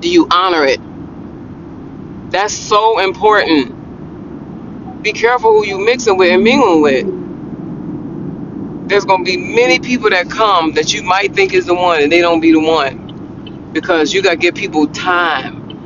Do 0.00 0.10
you 0.10 0.28
honor 0.32 0.64
it? 0.66 0.80
That's 2.30 2.54
so 2.54 3.00
important. 3.00 3.88
Be 5.02 5.12
careful 5.12 5.52
who 5.52 5.66
you 5.66 5.78
mixing 5.84 6.16
with 6.18 6.32
and 6.32 6.44
mingling 6.44 6.82
with. 6.82 7.28
There's 8.88 9.04
going 9.04 9.24
to 9.24 9.30
be 9.30 9.36
many 9.36 9.80
people 9.80 10.10
that 10.10 10.30
come 10.30 10.74
that 10.74 10.94
you 10.94 11.02
might 11.02 11.34
think 11.34 11.54
is 11.54 11.66
the 11.66 11.74
one 11.74 12.02
and 12.02 12.12
they 12.12 12.20
don't 12.20 12.40
be 12.40 12.52
the 12.52 12.60
one 12.60 12.99
because 13.72 14.12
you 14.14 14.22
got 14.22 14.32
to 14.32 14.36
give 14.38 14.54
people 14.54 14.88
time. 14.88 15.76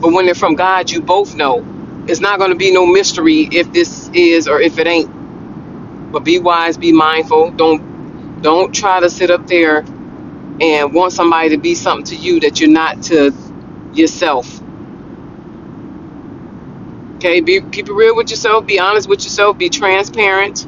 But 0.00 0.12
when 0.12 0.26
they're 0.26 0.34
from 0.36 0.56
God, 0.56 0.90
you 0.90 1.02
both 1.02 1.34
know 1.36 1.64
it's 2.08 2.20
not 2.20 2.38
going 2.38 2.52
to 2.52 2.56
be 2.58 2.72
no 2.72 2.86
mystery 2.86 3.48
if 3.52 3.72
this 3.72 4.10
is 4.14 4.48
or 4.48 4.60
if 4.60 4.78
it 4.78 4.86
ain't. 4.86 5.10
But 6.12 6.24
be 6.24 6.38
wise, 6.40 6.78
be 6.78 6.92
mindful. 6.92 7.52
Don't 7.52 8.42
don't 8.42 8.74
try 8.74 9.00
to 9.00 9.10
sit 9.10 9.30
up 9.30 9.46
there 9.48 9.84
and 10.60 10.94
want 10.94 11.12
somebody 11.12 11.50
to 11.50 11.58
be 11.58 11.74
something 11.74 12.06
to 12.06 12.16
you 12.16 12.40
that 12.40 12.60
you're 12.60 12.70
not 12.70 13.02
to 13.04 13.32
yourself. 13.94 14.60
Okay, 17.16 17.40
be 17.40 17.60
keep 17.72 17.88
it 17.88 17.92
real 17.94 18.16
with 18.16 18.30
yourself, 18.30 18.66
be 18.66 18.78
honest 18.80 19.08
with 19.08 19.24
yourself, 19.24 19.58
be 19.58 19.70
transparent, 19.70 20.66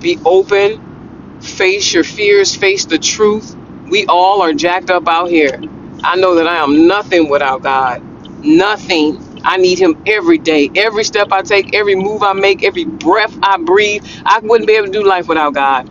be 0.00 0.18
open, 0.24 0.94
face 1.40 1.94
your 1.94 2.04
fears, 2.04 2.56
face 2.56 2.86
the 2.86 2.98
truth. 2.98 3.56
We 3.92 4.06
all 4.08 4.42
are 4.42 4.54
jacked 4.54 4.90
up 4.90 5.08
out 5.08 5.30
here. 5.30 5.60
I 6.04 6.16
know 6.16 6.36
that 6.36 6.48
I 6.48 6.58
am 6.58 6.88
nothing 6.88 7.30
without 7.30 7.62
God. 7.62 8.02
Nothing. 8.44 9.22
I 9.44 9.58
need 9.58 9.78
him 9.80 10.02
every 10.06 10.38
day. 10.38 10.70
Every 10.76 11.04
step 11.04 11.32
I 11.32 11.42
take, 11.42 11.74
every 11.76 11.96
move 11.96 12.24
I 12.24 12.34
make, 12.34 12.64
every 12.64 12.86
breath 12.86 13.38
I 13.44 13.58
breathe. 13.58 14.04
I 14.26 14.40
wouldn't 14.40 14.68
be 14.68 14.74
able 14.74 14.88
to 14.88 14.92
do 14.94 15.04
life 15.04 15.28
without 15.28 15.54
God. 15.54 15.90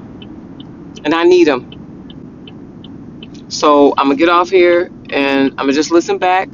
And 1.06 1.14
I 1.16 1.24
need 1.24 1.48
him. 1.48 1.82
So 3.50 3.94
I'm 3.98 4.08
gonna 4.08 4.18
get 4.18 4.30
off 4.30 4.50
here 4.50 4.92
and 5.12 5.52
I'm 5.52 5.58
gonna 5.58 5.74
just 5.74 5.92
listen 5.92 6.20
back. 6.20 6.50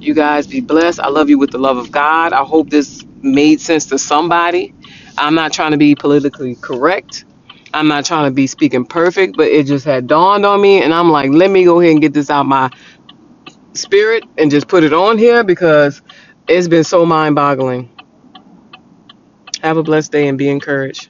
You 0.00 0.14
guys 0.14 0.46
be 0.46 0.60
blessed. 0.60 1.00
I 1.00 1.08
love 1.10 1.30
you 1.30 1.38
with 1.38 1.52
the 1.52 1.58
love 1.58 1.78
of 1.78 1.92
God. 1.92 2.32
I 2.34 2.44
hope 2.44 2.70
this 2.70 3.04
made 3.22 3.60
sense 3.60 3.86
to 3.88 3.98
somebody. 3.98 4.74
I'm 5.18 5.34
not 5.36 5.52
trying 5.52 5.72
to 5.72 5.78
be 5.78 5.96
politically 5.96 6.56
correct. 6.56 7.26
I'm 7.74 7.88
not 7.88 8.04
trying 8.04 8.26
to 8.30 8.34
be 8.34 8.46
speaking 8.46 8.84
perfect, 8.84 9.36
but 9.36 9.48
it 9.48 9.66
just 9.66 9.84
had 9.84 10.06
dawned 10.06 10.46
on 10.46 10.60
me, 10.60 10.82
and 10.82 10.92
I'm 10.92 11.10
like, 11.10 11.30
let 11.30 11.50
me 11.50 11.64
go 11.64 11.80
ahead 11.80 11.92
and 11.92 12.00
get 12.00 12.12
this 12.14 12.30
out 12.30 12.46
my 12.46 12.70
spirit 13.74 14.24
and 14.38 14.50
just 14.50 14.68
put 14.68 14.84
it 14.84 14.92
on 14.92 15.18
here 15.18 15.44
because 15.44 16.02
it's 16.48 16.68
been 16.68 16.84
so 16.84 17.06
mind 17.06 17.34
boggling. 17.36 17.90
Have 19.62 19.76
a 19.76 19.82
blessed 19.82 20.12
day 20.12 20.28
and 20.28 20.38
be 20.38 20.48
encouraged. 20.48 21.08